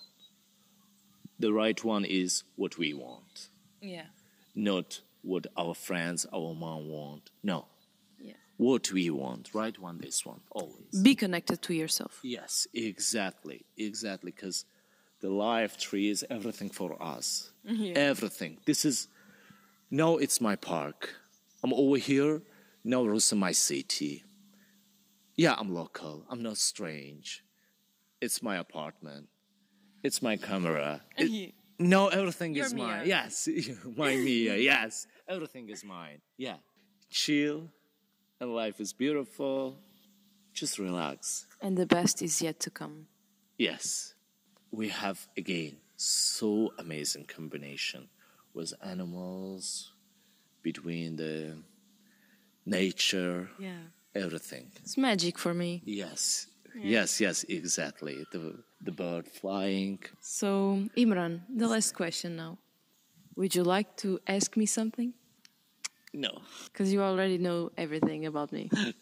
The 1.39 1.53
right 1.53 1.83
one 1.85 2.05
is 2.05 2.45
what 2.57 2.77
we 2.79 2.93
want, 2.95 3.49
Yeah. 3.81 4.07
not 4.55 5.01
what 5.23 5.47
our 5.57 5.75
friends, 5.75 6.27
our 6.33 6.55
mom 6.55 6.89
want. 6.89 7.31
No. 7.43 7.67
Yeah. 8.19 8.35
What 8.59 8.91
we 8.93 9.11
want. 9.11 9.51
Right 9.55 9.79
one, 9.79 9.99
this 9.99 10.25
one. 10.25 10.41
Always. 10.51 11.03
Be 11.03 11.15
connected 11.15 11.61
to 11.63 11.73
yourself. 11.75 12.21
Yes, 12.23 12.67
exactly, 12.75 13.65
exactly. 13.77 14.33
Because 14.33 14.65
the 15.21 15.31
life 15.31 15.77
tree 15.79 16.09
is 16.11 16.25
everything 16.31 16.71
for 16.71 16.91
us. 17.03 17.53
Everything. 17.95 18.59
This 18.67 18.85
is 18.85 19.09
no, 19.91 20.19
it's 20.19 20.41
my 20.41 20.57
park. 20.57 21.01
I'm 21.63 21.73
over 21.73 21.97
here. 21.97 22.43
Now 22.85 23.05
it's 23.11 23.33
my 23.33 23.53
city. 23.53 24.25
Yeah, 25.35 25.55
I'm 25.59 25.75
local. 25.75 26.25
I'm 26.31 26.43
not 26.43 26.57
strange. 26.57 27.45
It's 28.21 28.43
my 28.43 28.57
apartment. 28.57 29.29
It's 30.03 30.23
my 30.23 30.37
camera. 30.37 31.03
It- 31.19 31.55
No, 31.79 32.09
everything 32.09 32.55
Your 32.55 32.65
is 32.67 32.73
Mia. 32.75 32.85
mine. 32.87 33.07
Yes, 33.07 33.49
my 33.97 34.17
Mia. 34.17 34.57
Yes, 34.73 35.07
everything 35.29 35.69
is 35.69 35.85
mine. 35.85 36.21
Yeah, 36.39 36.57
chill, 37.11 37.69
and 38.41 38.55
life 38.55 38.81
is 38.81 38.95
beautiful. 38.95 39.77
Just 40.55 40.79
relax. 40.79 41.47
And 41.61 41.77
the 41.77 41.85
best 41.85 42.23
is 42.23 42.41
yet 42.41 42.61
to 42.61 42.71
come. 42.71 43.09
Yes, 43.59 44.15
we 44.71 44.89
have 44.89 45.29
again 45.37 45.77
so 45.97 46.73
amazing 46.79 47.25
combination 47.27 48.09
with 48.55 48.73
animals, 48.83 49.93
between 50.71 51.17
the 51.17 51.35
nature, 52.65 53.49
Yeah. 53.59 53.83
everything. 54.15 54.67
It's 54.83 54.97
magic 54.97 55.39
for 55.39 55.55
me. 55.55 55.71
Yes, 55.85 56.47
yes, 56.95 57.21
yes, 57.21 57.45
exactly. 57.49 58.17
The 58.33 58.43
the 58.87 58.93
bird 58.93 59.27
flying. 59.41 59.99
So, 60.21 60.49
Imran, 60.97 61.35
the 61.61 61.69
last 61.75 61.91
question 61.95 62.31
now. 62.37 62.53
Would 63.37 63.53
you 63.57 63.65
like 63.77 63.91
to 64.05 64.09
ask 64.37 64.57
me 64.57 64.67
something? 64.67 65.11
No. 66.13 66.33
Because 66.65 66.93
you 66.93 67.01
already 67.03 67.39
know 67.39 67.71
everything 67.77 68.27
about 68.27 68.51
me. 68.53 68.65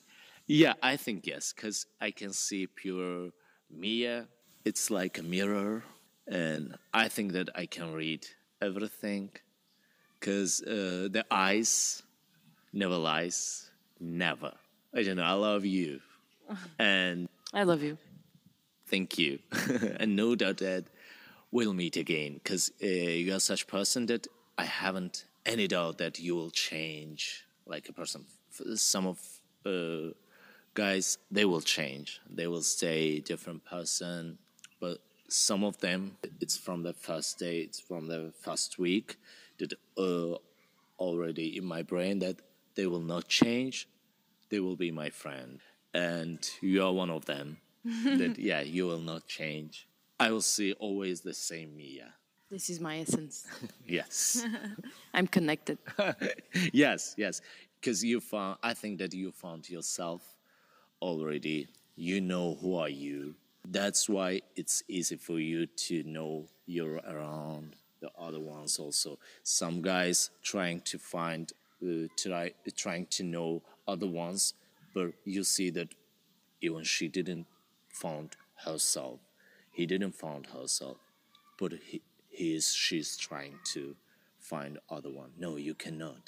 Yeah, 0.47 0.75
I 0.93 0.97
think 1.05 1.27
yes, 1.27 1.55
because 1.55 1.87
I 2.07 2.11
can 2.21 2.33
see 2.35 2.67
pure 2.67 3.31
Mia. 3.71 4.17
It's 4.65 4.91
like 4.91 5.15
a 5.19 5.23
mirror, 5.23 5.83
and 6.29 6.63
I 7.05 7.09
think 7.15 7.33
that 7.33 7.49
I 7.63 7.67
can 7.77 7.89
read 7.95 8.23
everything, 8.61 9.31
because 10.25 10.63
uh, 10.63 11.07
the 11.11 11.23
eyes 11.31 12.03
never 12.73 12.97
lies, 12.97 13.71
never. 14.01 14.53
I 14.95 15.03
don't 15.03 15.17
know. 15.17 15.23
I 15.23 15.33
love 15.33 15.67
you, 15.67 16.01
and 16.79 17.29
I 17.53 17.65
love 17.65 17.83
you. 17.83 17.99
thank 18.87 19.19
you, 19.19 19.39
and 20.01 20.17
no 20.17 20.35
doubt 20.35 20.59
that 20.59 20.85
we'll 21.51 21.75
meet 21.75 21.99
again, 21.99 22.41
because 22.43 22.73
uh, 22.83 22.87
you 22.87 23.35
are 23.35 23.41
such 23.41 23.67
person 23.67 24.07
that 24.07 24.27
I 24.57 24.65
haven't 24.65 25.27
any 25.45 25.69
doubt 25.69 25.99
that 25.99 26.19
you 26.19 26.35
will 26.35 26.51
change 26.51 27.45
like 27.67 27.91
a 27.91 27.93
person. 27.93 28.25
Some 28.77 29.07
of 29.07 29.19
uh, 29.67 30.15
guys 30.73 31.19
they 31.31 31.45
will 31.45 31.61
change 31.61 32.21
they 32.29 32.47
will 32.47 32.63
stay 32.63 33.21
different 33.21 33.65
person 33.65 34.39
but 34.81 34.99
some 35.29 35.63
of 35.63 35.79
them 35.79 36.17
it's 36.41 36.57
from 36.57 36.83
the 36.83 36.93
first 36.93 37.39
day 37.39 37.61
it's 37.61 37.81
from 37.81 38.09
the 38.09 38.33
first 38.43 38.77
week 38.77 39.17
that 39.59 39.73
uh, 39.99 40.37
already 40.99 41.57
in 41.57 41.65
my 41.65 41.83
brain 41.83 42.19
that 42.21 42.37
they 42.75 42.87
will 42.87 43.01
not 43.01 43.29
change 43.29 43.89
they 44.51 44.61
will 44.61 44.77
be 44.77 44.91
my 44.91 45.11
friend 45.11 45.61
and 45.93 46.51
you 46.61 46.83
are 46.85 46.93
one 46.93 47.11
of 47.11 47.25
them 47.27 47.57
that 48.05 48.39
yeah 48.39 48.61
you 48.61 48.87
will 48.87 49.01
not 49.01 49.27
change 49.27 49.87
i 50.21 50.31
will 50.31 50.43
see 50.43 50.73
always 50.75 51.21
the 51.21 51.35
same 51.35 51.77
mia 51.77 52.13
This 52.51 52.71
is 52.71 52.79
my 52.81 53.01
essence. 53.01 53.47
yes 53.87 54.45
I'm 55.15 55.27
connected. 55.27 55.79
yes, 56.73 57.15
yes. 57.17 57.41
Because 57.81 58.03
you 58.05 58.21
found, 58.21 58.59
I 58.63 58.75
think 58.75 58.99
that 58.99 59.15
you 59.15 59.31
found 59.33 59.69
yourself 59.71 60.23
already. 61.01 61.69
You 61.97 62.21
know 62.21 62.57
who 62.61 62.77
are 62.77 62.89
you. 62.89 63.35
That's 63.67 64.09
why 64.09 64.43
it's 64.57 64.83
easy 64.89 65.17
for 65.17 65.39
you 65.39 65.67
to 65.89 66.03
know 66.05 66.49
you're 66.67 66.97
around 67.07 67.77
the 68.05 68.11
other 68.27 68.41
ones 68.41 68.79
also. 68.79 69.19
Some 69.43 69.81
guys 69.83 70.31
trying 70.43 70.81
to 70.83 70.99
find, 70.99 71.51
uh, 71.83 72.09
try, 72.17 72.53
trying 72.77 73.07
to 73.17 73.23
know 73.23 73.63
other 73.89 74.07
ones, 74.07 74.55
but 74.95 75.13
you 75.25 75.43
see 75.45 75.71
that 75.71 75.89
even 76.61 76.85
she 76.85 77.09
didn't 77.09 77.47
found 77.89 78.37
herself. 78.65 79.21
He 79.73 79.87
didn't 79.87 80.13
found 80.13 80.47
herself, 80.49 80.99
but 81.59 81.73
he, 81.89 82.03
he 82.29 82.55
is, 82.55 82.73
she's 82.75 83.17
trying 83.17 83.59
to 83.75 83.97
find 84.39 84.79
other 84.91 85.11
one. 85.11 85.31
No, 85.39 85.57
you 85.57 85.75
cannot. 85.75 86.21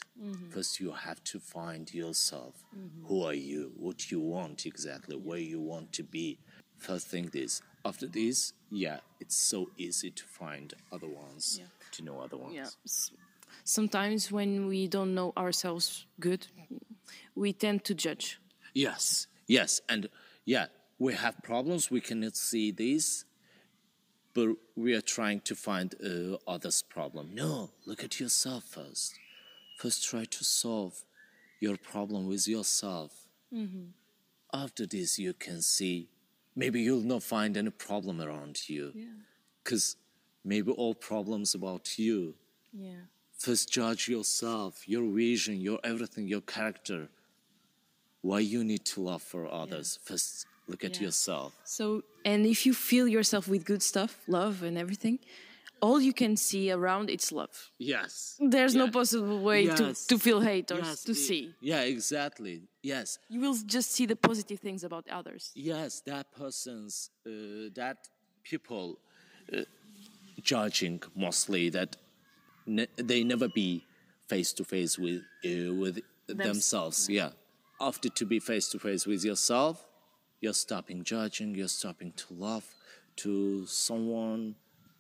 First, 0.51 0.81
you 0.81 0.93
have 0.93 1.23
to 1.25 1.39
find 1.39 1.93
yourself. 1.93 2.55
Who 3.09 3.23
are 3.23 3.35
you? 3.35 3.73
What 3.77 4.11
you 4.11 4.21
want 4.21 4.65
exactly? 4.67 5.17
Where 5.17 5.39
you 5.39 5.61
want 5.61 5.93
to 5.95 6.03
be? 6.03 6.39
First 6.79 7.09
thing 7.09 7.29
this. 7.33 7.61
After 7.87 8.09
this, 8.09 8.53
yeah, 8.71 8.99
it's 9.21 9.37
so 9.37 9.71
easy 9.77 10.11
to 10.11 10.25
find 10.25 10.75
other 10.91 11.07
ones, 11.25 11.59
Yeah. 11.61 11.67
to 11.93 12.03
know 12.03 12.17
other 12.21 12.37
ones. 12.37 12.55
Yeah. 12.55 12.71
Sometimes 13.65 14.33
when 14.33 14.67
we 14.67 14.89
don't 14.89 15.15
know 15.15 15.33
ourselves 15.37 16.07
good, 16.19 16.49
we 17.35 17.53
tend 17.53 17.85
to 17.85 17.95
judge. 17.95 18.39
Yes, 18.75 19.29
yes, 19.47 19.81
and 19.89 20.09
yeah, 20.45 20.67
we 20.99 21.15
have 21.15 21.35
problems. 21.43 21.91
We 21.91 22.01
cannot 22.01 22.37
see 22.37 22.73
this, 22.73 23.25
but 24.35 24.49
we 24.75 24.95
are 24.95 25.01
trying 25.17 25.41
to 25.43 25.55
find 25.55 25.95
uh, 25.95 26.39
others' 26.55 26.83
problem. 26.83 27.35
No, 27.35 27.71
look 27.87 28.03
at 28.05 28.19
yourself 28.21 28.65
first. 28.65 29.15
First, 29.79 30.05
try 30.11 30.25
to 30.25 30.45
solve 30.45 31.05
your 31.61 31.77
problem 31.77 32.27
with 32.27 32.49
yourself. 32.49 33.13
After 34.53 34.87
this, 34.87 35.19
you 35.19 35.33
can 35.35 35.63
see. 35.63 36.09
Maybe 36.57 36.81
you'll 36.81 37.03
not 37.15 37.23
find 37.23 37.57
any 37.57 37.71
problem 37.71 38.21
around 38.21 38.69
you, 38.69 38.93
because 39.63 39.97
maybe 40.45 40.73
all 40.73 40.95
problems 40.95 41.55
about 41.55 41.99
you. 41.99 42.35
Yeah. 42.73 43.03
First, 43.39 43.71
judge 43.71 44.09
yourself, 44.09 44.89
your 44.89 45.05
vision, 45.13 45.61
your 45.61 45.79
everything, 45.85 46.27
your 46.27 46.41
character. 46.41 47.09
Why 48.23 48.41
you 48.41 48.65
need 48.65 48.85
to 48.87 49.01
love 49.03 49.23
for 49.23 49.47
others. 49.53 49.99
First, 50.03 50.47
look 50.67 50.83
at 50.83 50.97
Yeah. 50.97 51.07
yourself. 51.07 51.53
So, 51.65 52.03
and 52.25 52.47
if 52.47 52.65
you 52.67 52.73
fill 52.75 53.07
yourself 53.07 53.47
with 53.47 53.65
good 53.65 53.83
stuff, 53.83 54.13
love 54.27 54.63
and 54.63 54.77
everything, 54.79 55.19
all 55.81 56.01
you 56.01 56.13
can 56.13 56.37
see 56.37 56.71
around 56.73 57.11
it's 57.11 57.31
love. 57.33 57.71
Yes. 57.79 58.37
There's 58.41 58.75
no 58.75 58.89
possible 58.91 59.41
way 59.43 59.65
Yes. 59.65 60.07
to, 60.07 60.17
to 60.17 60.19
feel 60.19 60.41
hate 60.41 60.71
or 60.71 60.79
Yes, 60.79 61.05
to 61.05 61.15
see. 61.15 61.55
Yeah, 61.61 61.83
exactly. 61.83 62.63
Yes. 62.83 63.19
You 63.29 63.41
will 63.41 63.57
just 63.67 63.93
see 63.93 64.07
the 64.07 64.17
positive 64.17 64.61
things 64.61 64.85
about 64.85 65.07
others. 65.11 65.53
Yes, 65.55 66.01
that 66.07 66.33
person's, 66.33 67.11
uh, 67.27 67.71
that 67.75 67.99
people 68.45 68.99
uh, 69.53 69.63
judging 70.43 71.03
mostly 71.15 71.69
that 71.71 71.97
ne- 72.67 72.89
they 72.97 73.25
never 73.25 73.49
be 73.49 73.85
face 74.29 74.53
to 74.55 74.65
face 74.65 74.99
with 74.99 75.23
uh, 75.45 75.73
with 75.75 76.01
themselves. 76.27 77.09
Yeah. 77.09 77.31
After 77.81 78.09
to 78.09 78.25
be 78.25 78.39
face 78.41 78.69
to 78.71 78.79
face 78.79 79.07
with 79.07 79.25
yourself, 79.25 79.87
you're 80.41 80.55
stopping 80.55 81.05
judging. 81.05 81.55
You're 81.55 81.69
stopping 81.69 82.13
to 82.13 82.27
love 82.35 82.65
to 83.17 83.67
someone. 83.67 84.57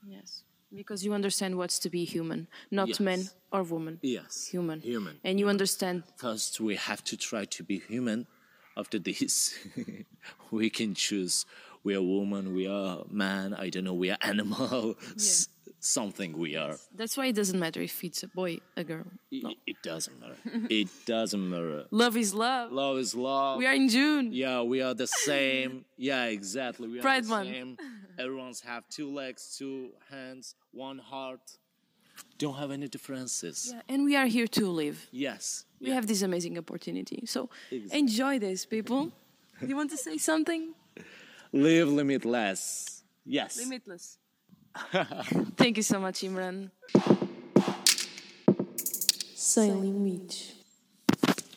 Yes. 0.06 0.42
Because 0.74 1.04
you 1.04 1.12
understand 1.14 1.56
what's 1.56 1.78
to 1.80 1.90
be 1.90 2.04
human, 2.04 2.48
not 2.70 2.88
Yes. 2.88 3.00
man 3.00 3.20
or 3.52 3.62
woman. 3.62 3.98
Yes. 4.02 4.48
Human. 4.48 4.80
Human. 4.80 5.18
And 5.24 5.38
you 5.38 5.48
understand. 5.48 6.02
First, 6.16 6.60
we 6.60 6.74
have 6.76 7.02
to 7.04 7.16
try 7.16 7.44
to 7.44 7.62
be 7.62 7.78
human. 7.78 8.26
After 8.76 8.98
this, 8.98 9.54
we 10.50 10.68
can 10.70 10.94
choose. 10.94 11.46
We 11.82 11.94
are 11.94 12.02
woman. 12.02 12.52
We 12.54 12.66
are 12.66 13.04
man. 13.10 13.54
I 13.54 13.70
don't 13.70 13.84
know. 13.84 13.94
We 13.94 14.10
are 14.10 14.18
animal. 14.20 14.96
s- 15.14 15.48
something 15.80 16.36
we 16.36 16.56
are. 16.56 16.76
That's 16.94 17.16
why 17.16 17.26
it 17.26 17.36
doesn't 17.36 17.58
matter 17.60 17.80
if 17.80 18.02
it's 18.02 18.22
a 18.24 18.28
boy, 18.28 18.58
a 18.76 18.82
girl. 18.84 19.04
No. 19.30 19.52
It 19.66 19.76
doesn't 19.82 20.18
matter. 20.20 20.36
it 20.68 20.88
doesn't 21.06 21.48
matter. 21.48 21.84
Love 21.92 22.16
is 22.16 22.34
love. 22.34 22.72
Love 22.72 22.98
is 22.98 23.14
love. 23.14 23.58
We 23.58 23.66
are 23.66 23.72
in 23.74 23.88
June. 23.88 24.32
yeah, 24.32 24.60
we 24.62 24.82
are 24.82 24.94
the 24.94 25.06
same. 25.06 25.84
Yeah, 25.96 26.24
exactly. 26.24 26.88
We 26.88 26.98
are 26.98 27.02
Pride 27.02 27.24
the 27.24 27.28
Month. 27.28 27.48
same. 27.50 27.76
Everyone's 28.18 28.60
have 28.62 28.88
two 28.88 29.12
legs, 29.12 29.56
two 29.58 29.90
hands, 30.10 30.54
one 30.72 30.98
heart. 30.98 31.58
Don't 32.38 32.54
have 32.56 32.70
any 32.70 32.88
differences. 32.88 33.72
Yeah, 33.74 33.82
and 33.88 34.04
we 34.04 34.16
are 34.16 34.26
here 34.26 34.46
to 34.46 34.68
live. 34.70 35.06
Yes. 35.12 35.64
We 35.80 35.90
have 35.90 36.06
this 36.06 36.22
amazing 36.22 36.56
opportunity. 36.56 37.24
So 37.26 37.50
Exactly. 37.70 37.98
enjoy 37.98 38.38
this, 38.38 38.64
people. 38.64 39.12
you 39.60 39.76
want 39.76 39.90
to 39.90 39.96
say 39.98 40.16
something? 40.16 40.72
Live 41.52 41.88
limitless. 41.88 43.02
Yes. 43.24 43.58
Limitless. 43.58 44.18
Thank 45.56 45.76
you 45.76 45.82
so 45.82 46.00
much, 46.00 46.20
Imran. 46.20 46.70
Sem 49.34 49.82
limites. 49.82 50.52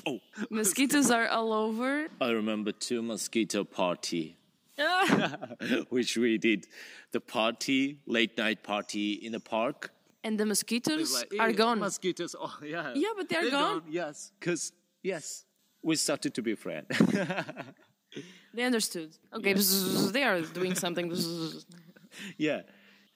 Oh. 0.05 0.19
Mosquitoes 0.49 1.11
are 1.11 1.27
all 1.27 1.51
over. 1.53 2.07
I 2.21 2.29
remember 2.31 2.71
two 2.71 3.01
mosquito 3.01 3.63
party, 3.63 4.37
which 5.89 6.17
we 6.17 6.37
did. 6.37 6.67
The 7.11 7.19
party, 7.21 7.99
late 8.05 8.37
night 8.37 8.63
party 8.63 9.13
in 9.13 9.31
the 9.33 9.39
park. 9.39 9.91
and 10.23 10.37
the 10.39 10.45
mosquitoes 10.45 11.13
Like, 11.13 11.33
are 11.39 11.49
eh, 11.49 11.53
gone. 11.63 11.79
Mosquitoes, 11.79 12.35
oh 12.39 12.57
yeah. 12.63 12.91
Yeah, 12.95 13.13
but 13.17 13.29
they're 13.29 13.49
gone. 13.51 13.83
Yes, 13.89 14.31
because 14.39 14.71
yes, 15.03 15.45
we 15.83 15.95
started 15.95 16.33
to 16.35 16.41
be 16.41 16.55
friends. 16.55 16.87
They 18.53 18.63
understood. 18.63 19.09
Okay, 19.31 19.53
bzzz, 19.53 20.11
they 20.11 20.23
are 20.23 20.41
doing 20.41 20.73
something. 20.75 21.13
yeah. 22.37 22.61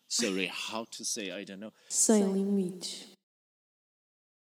Sorry, 0.08 0.52
how 0.54 0.86
to 0.92 1.04
say? 1.04 1.32
I 1.32 1.44
don't 1.44 1.60
know. 1.60 1.72
Sem 1.90 2.22
limites. 2.36 3.06